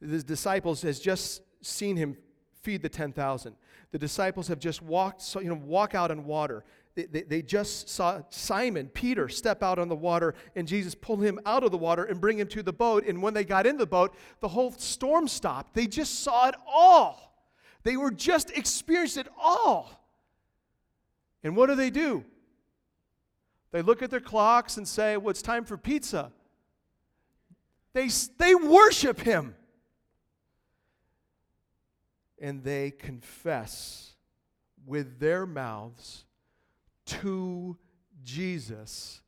The 0.00 0.22
disciples 0.22 0.82
has 0.82 1.00
just 1.00 1.42
seen 1.62 1.96
him 1.96 2.16
feed 2.62 2.80
the 2.80 2.88
10,000. 2.88 3.56
The 3.90 3.98
disciples 3.98 4.46
have 4.46 4.60
just 4.60 4.82
walked, 4.82 5.34
you 5.34 5.48
know, 5.48 5.60
walk 5.64 5.96
out 5.96 6.12
on 6.12 6.26
water. 6.26 6.62
They, 6.94 7.06
they, 7.06 7.22
they, 7.22 7.42
just 7.42 7.88
saw 7.88 8.22
Simon, 8.30 8.86
Peter, 8.86 9.28
step 9.28 9.64
out 9.64 9.80
on 9.80 9.88
the 9.88 9.96
water, 9.96 10.32
and 10.54 10.68
Jesus 10.68 10.94
pull 10.94 11.16
him 11.16 11.40
out 11.44 11.64
of 11.64 11.72
the 11.72 11.76
water 11.76 12.04
and 12.04 12.20
bring 12.20 12.38
him 12.38 12.46
to 12.46 12.62
the 12.62 12.72
boat. 12.72 13.04
And 13.04 13.20
when 13.20 13.34
they 13.34 13.42
got 13.44 13.66
in 13.66 13.78
the 13.78 13.86
boat, 13.86 14.14
the 14.38 14.46
whole 14.46 14.70
storm 14.70 15.26
stopped. 15.26 15.74
They 15.74 15.88
just 15.88 16.20
saw 16.20 16.50
it 16.50 16.54
all. 16.72 17.34
They 17.82 17.96
were 17.96 18.12
just 18.12 18.56
experienced 18.56 19.16
it 19.16 19.26
all. 19.36 19.98
And 21.42 21.56
what 21.56 21.68
do 21.68 21.74
they 21.74 21.90
do? 21.90 22.24
They 23.72 23.82
look 23.82 24.02
at 24.02 24.10
their 24.10 24.20
clocks 24.20 24.76
and 24.76 24.86
say, 24.86 25.16
Well, 25.16 25.30
it's 25.30 25.42
time 25.42 25.64
for 25.64 25.76
pizza. 25.76 26.32
They, 27.94 28.08
they 28.38 28.54
worship 28.54 29.20
him. 29.20 29.54
And 32.40 32.64
they 32.64 32.90
confess 32.90 34.14
with 34.84 35.20
their 35.20 35.46
mouths 35.46 36.24
to 37.06 37.76
Jesus, 38.24 39.20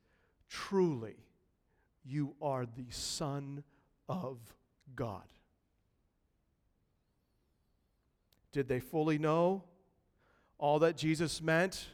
truly, 0.49 1.15
you 2.03 2.35
are 2.41 2.65
the 2.65 2.87
Son 2.89 3.63
of 4.09 4.37
God. 4.95 5.23
Did 8.51 8.67
they 8.67 8.79
fully 8.79 9.17
know 9.17 9.63
all 10.57 10.79
that 10.79 10.97
Jesus 10.97 11.41
meant? 11.41 11.87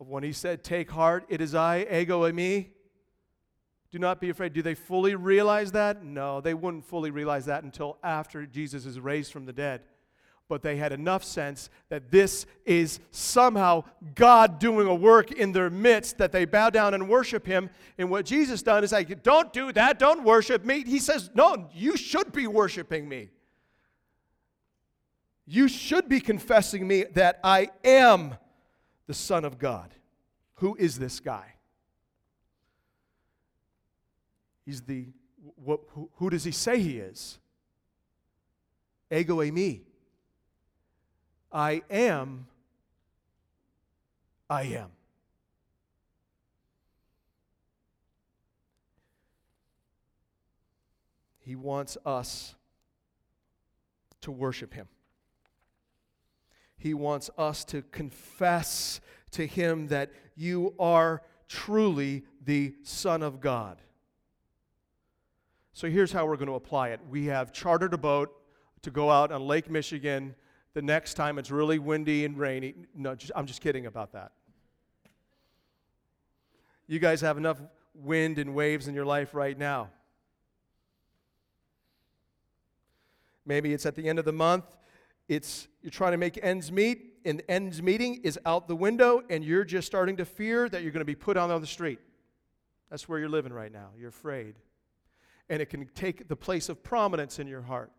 Of 0.00 0.08
when 0.08 0.22
he 0.22 0.32
said, 0.32 0.64
Take 0.64 0.90
heart, 0.90 1.26
it 1.28 1.42
is 1.42 1.54
I, 1.54 1.86
ego 1.90 2.22
eimi. 2.22 2.68
Do 3.92 3.98
not 3.98 4.20
be 4.20 4.30
afraid. 4.30 4.52
Do 4.52 4.62
they 4.62 4.74
fully 4.74 5.14
realize 5.14 5.72
that? 5.72 6.02
No, 6.02 6.40
they 6.40 6.54
wouldn't 6.54 6.84
fully 6.84 7.10
realize 7.10 7.46
that 7.46 7.64
until 7.64 7.98
after 8.02 8.46
Jesus 8.46 8.86
is 8.86 8.98
raised 8.98 9.32
from 9.32 9.46
the 9.46 9.52
dead. 9.52 9.82
But 10.48 10.62
they 10.62 10.76
had 10.76 10.92
enough 10.92 11.22
sense 11.22 11.70
that 11.90 12.10
this 12.10 12.46
is 12.64 12.98
somehow 13.10 13.84
God 14.14 14.58
doing 14.58 14.86
a 14.86 14.94
work 14.94 15.32
in 15.32 15.52
their 15.52 15.70
midst 15.70 16.18
that 16.18 16.32
they 16.32 16.44
bow 16.44 16.70
down 16.70 16.94
and 16.94 17.08
worship 17.08 17.46
Him. 17.46 17.68
And 17.98 18.10
what 18.10 18.24
Jesus 18.24 18.62
done 18.62 18.82
is 18.82 18.92
like, 18.92 19.22
don't 19.22 19.52
do 19.52 19.70
that, 19.72 19.98
don't 19.98 20.24
worship 20.24 20.64
me. 20.64 20.82
He 20.84 20.98
says, 20.98 21.30
no, 21.34 21.68
you 21.74 21.96
should 21.96 22.32
be 22.32 22.46
worshiping 22.46 23.08
me. 23.08 23.30
You 25.46 25.68
should 25.68 26.08
be 26.08 26.20
confessing 26.20 26.86
me 26.86 27.04
that 27.14 27.40
I 27.42 27.70
am 27.84 28.36
the 29.10 29.14
Son 29.14 29.44
of 29.44 29.58
God. 29.58 29.92
Who 30.58 30.76
is 30.76 30.96
this 30.96 31.18
guy? 31.18 31.54
He's 34.64 34.82
the, 34.82 35.06
who, 35.66 36.08
who 36.14 36.30
does 36.30 36.44
he 36.44 36.52
say 36.52 36.78
he 36.78 36.98
is? 36.98 37.40
Ego 39.10 39.38
eimi. 39.38 39.80
I 41.50 41.82
am, 41.90 42.46
I 44.48 44.62
am. 44.62 44.90
He 51.40 51.56
wants 51.56 51.98
us 52.06 52.54
to 54.20 54.30
worship 54.30 54.72
him. 54.72 54.86
He 56.80 56.94
wants 56.94 57.28
us 57.36 57.62
to 57.66 57.82
confess 57.82 59.02
to 59.32 59.46
him 59.46 59.88
that 59.88 60.10
you 60.34 60.74
are 60.80 61.20
truly 61.46 62.24
the 62.42 62.74
Son 62.82 63.22
of 63.22 63.38
God. 63.38 63.82
So 65.74 65.90
here's 65.90 66.10
how 66.10 66.24
we're 66.24 66.38
going 66.38 66.48
to 66.48 66.54
apply 66.54 66.88
it. 66.88 67.00
We 67.10 67.26
have 67.26 67.52
chartered 67.52 67.92
a 67.92 67.98
boat 67.98 68.34
to 68.80 68.90
go 68.90 69.10
out 69.10 69.30
on 69.30 69.46
Lake 69.46 69.70
Michigan 69.70 70.34
the 70.72 70.80
next 70.80 71.14
time 71.14 71.38
it's 71.38 71.50
really 71.50 71.78
windy 71.78 72.24
and 72.24 72.38
rainy. 72.38 72.74
No, 72.94 73.14
just, 73.14 73.32
I'm 73.36 73.44
just 73.44 73.60
kidding 73.60 73.84
about 73.84 74.12
that. 74.12 74.32
You 76.86 76.98
guys 76.98 77.20
have 77.20 77.36
enough 77.36 77.60
wind 77.94 78.38
and 78.38 78.54
waves 78.54 78.88
in 78.88 78.94
your 78.94 79.04
life 79.04 79.34
right 79.34 79.58
now. 79.58 79.90
Maybe 83.44 83.74
it's 83.74 83.84
at 83.84 83.96
the 83.96 84.08
end 84.08 84.18
of 84.18 84.24
the 84.24 84.32
month, 84.32 84.64
it's 85.30 85.66
you're 85.80 85.90
trying 85.90 86.12
to 86.12 86.18
make 86.18 86.38
ends 86.42 86.70
meet, 86.70 87.14
and 87.24 87.42
ends 87.48 87.82
meeting 87.82 88.20
is 88.22 88.38
out 88.44 88.68
the 88.68 88.76
window, 88.76 89.22
and 89.30 89.42
you're 89.42 89.64
just 89.64 89.86
starting 89.86 90.18
to 90.18 90.26
fear 90.26 90.68
that 90.68 90.82
you're 90.82 90.92
going 90.92 91.00
to 91.00 91.06
be 91.06 91.14
put 91.14 91.38
out 91.38 91.50
on 91.50 91.62
the 91.62 91.66
street. 91.66 92.00
That's 92.90 93.08
where 93.08 93.18
you're 93.18 93.30
living 93.30 93.52
right 93.52 93.72
now. 93.72 93.90
You're 93.96 94.10
afraid 94.10 94.56
and 95.50 95.60
it 95.60 95.66
can 95.66 95.86
take 95.94 96.28
the 96.28 96.36
place 96.36 96.68
of 96.68 96.82
prominence 96.82 97.38
in 97.38 97.48
your 97.48 97.62
heart. 97.62 97.90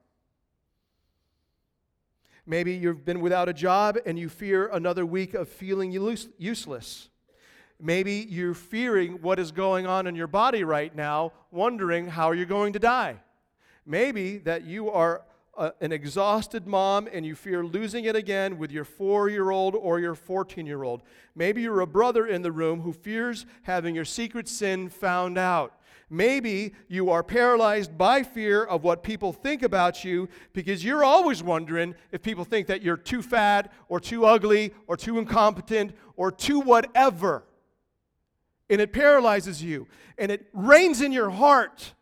Maybe 2.46 2.74
you've 2.74 3.06
been 3.06 3.20
without 3.20 3.50
a 3.50 3.54
job 3.54 3.98
and 4.06 4.18
you 4.18 4.30
fear 4.30 4.68
another 4.68 5.06
week 5.06 5.34
of 5.36 5.48
feeling 5.48 5.92
useless. 5.92 7.10
Maybe 7.80 8.26
you're 8.30 8.54
fearing 8.54 9.22
what 9.22 9.38
is 9.38 9.52
going 9.52 9.86
on 9.86 10.08
in 10.08 10.16
your 10.16 10.28
body 10.28 10.64
right 10.64 10.96
now, 10.96 11.34
wondering 11.52 12.08
how 12.08 12.32
you're 12.32 12.46
going 12.46 12.74
to 12.74 12.80
die. 12.80 13.18
Maybe 13.86 14.38
that 14.40 14.64
you 14.64 14.90
are 14.90 15.24
a, 15.62 15.74
an 15.80 15.91
exhausted 15.91 16.66
mom 16.66 17.07
and 17.14 17.24
you 17.24 17.36
fear 17.36 17.64
losing 17.64 18.05
it 18.05 18.16
again 18.16 18.57
with 18.57 18.72
your 18.72 18.84
four 18.84 19.30
year 19.30 19.51
old 19.51 19.76
or 19.76 19.99
your 19.99 20.16
14 20.16 20.66
year 20.66 20.84
old. 20.84 21.03
Maybe 21.36 21.62
you're 21.62 21.82
a 21.82 21.88
brother 21.88 22.26
in 22.26 22.41
the 22.41 22.51
room 22.51 22.82
who 22.82 22.91
fears 22.91 23.45
having 23.62 23.93
your 23.93 24.05
secret 24.05 24.47
sin 24.47 24.89
found 24.89 25.38
out. 25.38 25.74
Maybe 26.09 26.74
you 26.89 27.12
are 27.12 27.24
paralyzed 27.24 27.97
by 27.97 28.24
fear 28.24 28.64
of 28.64 28.84
what 28.84 29.03
people 29.03 29.32
think 29.32 29.62
about 29.62 30.03
you 30.03 30.28
because 30.51 30.84
you're 30.84 31.05
always 31.05 31.41
wondering 31.41 31.95
if 32.12 32.22
people 32.22 32.43
think 32.43 32.68
that 32.68 32.82
you're 32.82 32.97
too 32.97 33.22
fat 33.22 33.72
or 33.88 33.99
too 33.99 34.26
ugly 34.26 34.74
or 34.88 34.97
too 34.97 35.20
incompetent 35.20 35.95
or 36.18 36.32
too 36.32 36.59
whatever. 36.59 37.43
And 38.70 38.82
it 38.82 38.91
paralyzes 38.91 39.64
you 39.64 39.88
and 40.18 40.32
it 40.32 40.47
reigns 40.53 41.01
in 41.01 41.12
your 41.12 41.30
heart. 41.30 41.93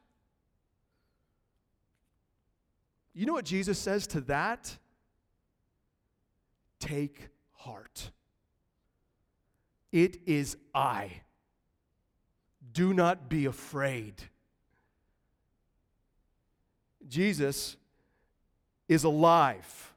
You 3.20 3.26
know 3.26 3.34
what 3.34 3.44
Jesus 3.44 3.78
says 3.78 4.08
to 4.08 4.22
that? 4.22 4.78
Take 6.80 7.28
heart. 7.52 8.12
It 9.92 10.22
is 10.26 10.56
I. 10.74 11.12
Do 12.72 12.94
not 12.94 13.28
be 13.28 13.44
afraid. 13.44 14.14
Jesus 17.10 17.76
is 18.88 19.04
alive. 19.04 19.94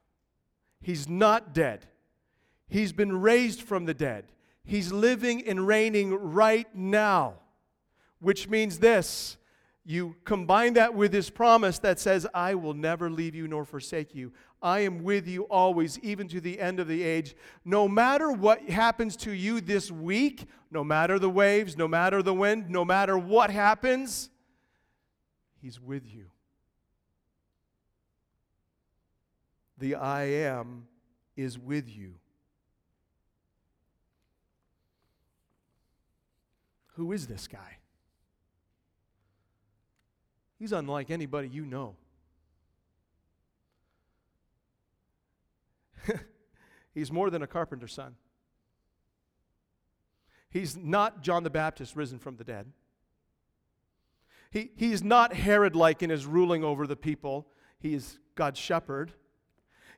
He's 0.80 1.08
not 1.08 1.54
dead. 1.54 1.86
He's 2.68 2.92
been 2.92 3.20
raised 3.20 3.62
from 3.62 3.84
the 3.84 3.94
dead. 3.94 4.32
He's 4.64 4.90
living 4.90 5.46
and 5.46 5.64
reigning 5.64 6.12
right 6.12 6.66
now, 6.74 7.34
which 8.18 8.48
means 8.48 8.80
this 8.80 9.36
you 9.84 10.14
combine 10.24 10.74
that 10.74 10.94
with 10.94 11.12
his 11.12 11.28
promise 11.28 11.78
that 11.80 11.98
says, 11.98 12.26
I 12.32 12.54
will 12.54 12.74
never 12.74 13.10
leave 13.10 13.34
you 13.34 13.48
nor 13.48 13.64
forsake 13.64 14.14
you. 14.14 14.32
I 14.62 14.80
am 14.80 15.02
with 15.02 15.26
you 15.26 15.42
always, 15.44 15.98
even 16.00 16.28
to 16.28 16.40
the 16.40 16.60
end 16.60 16.78
of 16.78 16.86
the 16.86 17.02
age. 17.02 17.34
No 17.64 17.88
matter 17.88 18.30
what 18.30 18.62
happens 18.70 19.16
to 19.18 19.32
you 19.32 19.60
this 19.60 19.90
week, 19.90 20.46
no 20.70 20.84
matter 20.84 21.18
the 21.18 21.30
waves, 21.30 21.76
no 21.76 21.88
matter 21.88 22.22
the 22.22 22.32
wind, 22.32 22.70
no 22.70 22.84
matter 22.84 23.18
what 23.18 23.50
happens, 23.50 24.30
he's 25.60 25.80
with 25.80 26.06
you. 26.06 26.26
The 29.78 29.96
I 29.96 30.22
am 30.24 30.86
is 31.36 31.58
with 31.58 31.88
you. 31.88 32.14
Who 36.94 37.10
is 37.10 37.26
this 37.26 37.48
guy? 37.48 37.78
He's 40.62 40.70
unlike 40.70 41.10
anybody 41.10 41.48
you 41.48 41.66
know. 41.66 41.96
He's 46.94 47.10
more 47.10 47.30
than 47.30 47.42
a 47.42 47.48
carpenter's 47.48 47.92
son. 47.92 48.14
He's 50.50 50.76
not 50.76 51.20
John 51.20 51.42
the 51.42 51.50
Baptist 51.50 51.96
risen 51.96 52.20
from 52.20 52.36
the 52.36 52.44
dead. 52.44 52.70
He, 54.52 54.70
he's 54.76 55.02
not 55.02 55.34
Herod 55.34 55.74
like 55.74 56.00
in 56.00 56.10
his 56.10 56.26
ruling 56.26 56.62
over 56.62 56.86
the 56.86 56.94
people. 56.94 57.48
He 57.80 57.94
is 57.94 58.20
God's 58.36 58.60
shepherd. 58.60 59.10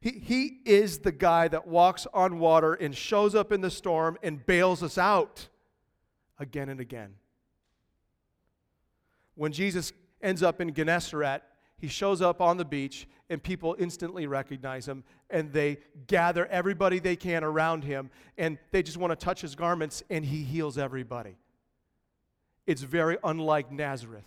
He, 0.00 0.12
he 0.12 0.60
is 0.64 1.00
the 1.00 1.12
guy 1.12 1.46
that 1.48 1.66
walks 1.66 2.06
on 2.14 2.38
water 2.38 2.72
and 2.72 2.96
shows 2.96 3.34
up 3.34 3.52
in 3.52 3.60
the 3.60 3.70
storm 3.70 4.16
and 4.22 4.46
bails 4.46 4.82
us 4.82 4.96
out 4.96 5.46
again 6.38 6.70
and 6.70 6.80
again. 6.80 7.16
When 9.34 9.52
Jesus 9.52 9.92
ends 10.24 10.42
up 10.42 10.60
in 10.60 10.72
Gennesaret. 10.72 11.42
He 11.76 11.88
shows 11.88 12.22
up 12.22 12.40
on 12.40 12.56
the 12.56 12.64
beach, 12.64 13.06
and 13.28 13.42
people 13.42 13.76
instantly 13.78 14.26
recognize 14.26 14.88
him, 14.88 15.04
and 15.28 15.52
they 15.52 15.78
gather 16.06 16.46
everybody 16.46 16.98
they 16.98 17.16
can 17.16 17.44
around 17.44 17.84
him, 17.84 18.10
and 18.38 18.58
they 18.70 18.82
just 18.82 18.96
want 18.96 19.10
to 19.10 19.22
touch 19.22 19.40
his 19.40 19.54
garments, 19.54 20.02
and 20.08 20.24
he 20.24 20.42
heals 20.42 20.78
everybody. 20.78 21.36
It's 22.66 22.82
very 22.82 23.18
unlike 23.22 23.70
Nazareth, 23.70 24.24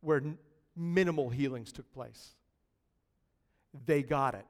where 0.00 0.18
n- 0.18 0.38
minimal 0.74 1.28
healings 1.28 1.70
took 1.70 1.92
place. 1.92 2.34
They 3.84 4.02
got 4.02 4.34
it. 4.34 4.46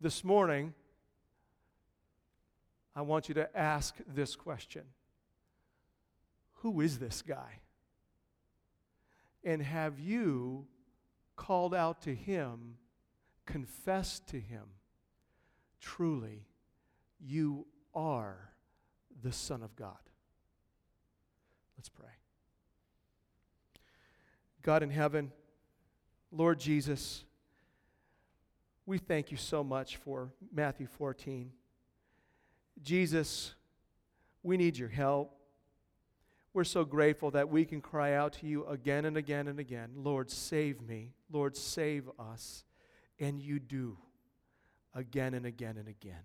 This 0.00 0.22
morning, 0.22 0.74
I 2.94 3.02
want 3.02 3.28
you 3.28 3.34
to 3.36 3.56
ask 3.56 3.94
this 4.06 4.36
question 4.36 4.82
who 6.62 6.80
is 6.80 6.98
this 6.98 7.22
guy? 7.22 7.60
And 9.44 9.62
have 9.62 9.98
you 9.98 10.66
called 11.36 11.74
out 11.74 12.02
to 12.02 12.14
him, 12.14 12.76
confessed 13.46 14.26
to 14.28 14.40
him, 14.40 14.64
truly, 15.80 16.46
you 17.20 17.66
are 17.94 18.50
the 19.22 19.32
Son 19.32 19.62
of 19.62 19.74
God? 19.76 19.96
Let's 21.76 21.88
pray. 21.88 22.08
God 24.62 24.82
in 24.82 24.90
heaven, 24.90 25.32
Lord 26.32 26.58
Jesus, 26.58 27.24
we 28.84 28.98
thank 28.98 29.30
you 29.30 29.36
so 29.36 29.62
much 29.62 29.96
for 29.96 30.32
Matthew 30.52 30.86
14. 30.86 31.52
Jesus, 32.82 33.54
we 34.42 34.56
need 34.56 34.76
your 34.76 34.88
help. 34.88 35.37
We're 36.58 36.64
so 36.64 36.84
grateful 36.84 37.30
that 37.30 37.48
we 37.48 37.64
can 37.64 37.80
cry 37.80 38.14
out 38.14 38.32
to 38.40 38.48
you 38.48 38.66
again 38.66 39.04
and 39.04 39.16
again 39.16 39.46
and 39.46 39.60
again 39.60 39.90
Lord, 39.94 40.28
save 40.28 40.82
me. 40.82 41.12
Lord, 41.30 41.56
save 41.56 42.10
us. 42.18 42.64
And 43.20 43.40
you 43.40 43.60
do 43.60 43.96
again 44.92 45.34
and 45.34 45.46
again 45.46 45.76
and 45.76 45.86
again. 45.86 46.24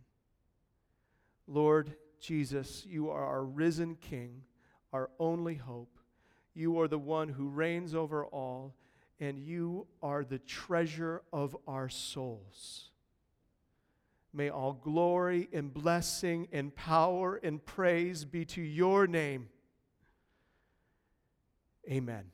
Lord 1.46 1.94
Jesus, 2.20 2.84
you 2.84 3.12
are 3.12 3.24
our 3.24 3.44
risen 3.44 3.94
King, 3.94 4.42
our 4.92 5.12
only 5.20 5.54
hope. 5.54 6.00
You 6.56 6.80
are 6.80 6.88
the 6.88 6.98
one 6.98 7.30
who 7.30 7.50
reigns 7.50 7.94
over 7.94 8.26
all, 8.26 8.74
and 9.20 9.38
you 9.38 9.86
are 10.02 10.24
the 10.24 10.40
treasure 10.40 11.22
of 11.32 11.56
our 11.68 11.90
souls. 11.90 12.90
May 14.34 14.50
all 14.50 14.74
glory 14.74 15.48
and 15.54 15.72
blessing 15.72 16.48
and 16.52 16.76
power 16.76 17.36
and 17.36 17.64
praise 17.64 18.26
be 18.26 18.46
to 18.46 18.62
your 18.64 19.06
name. 19.06 19.50
Amen. 21.90 22.33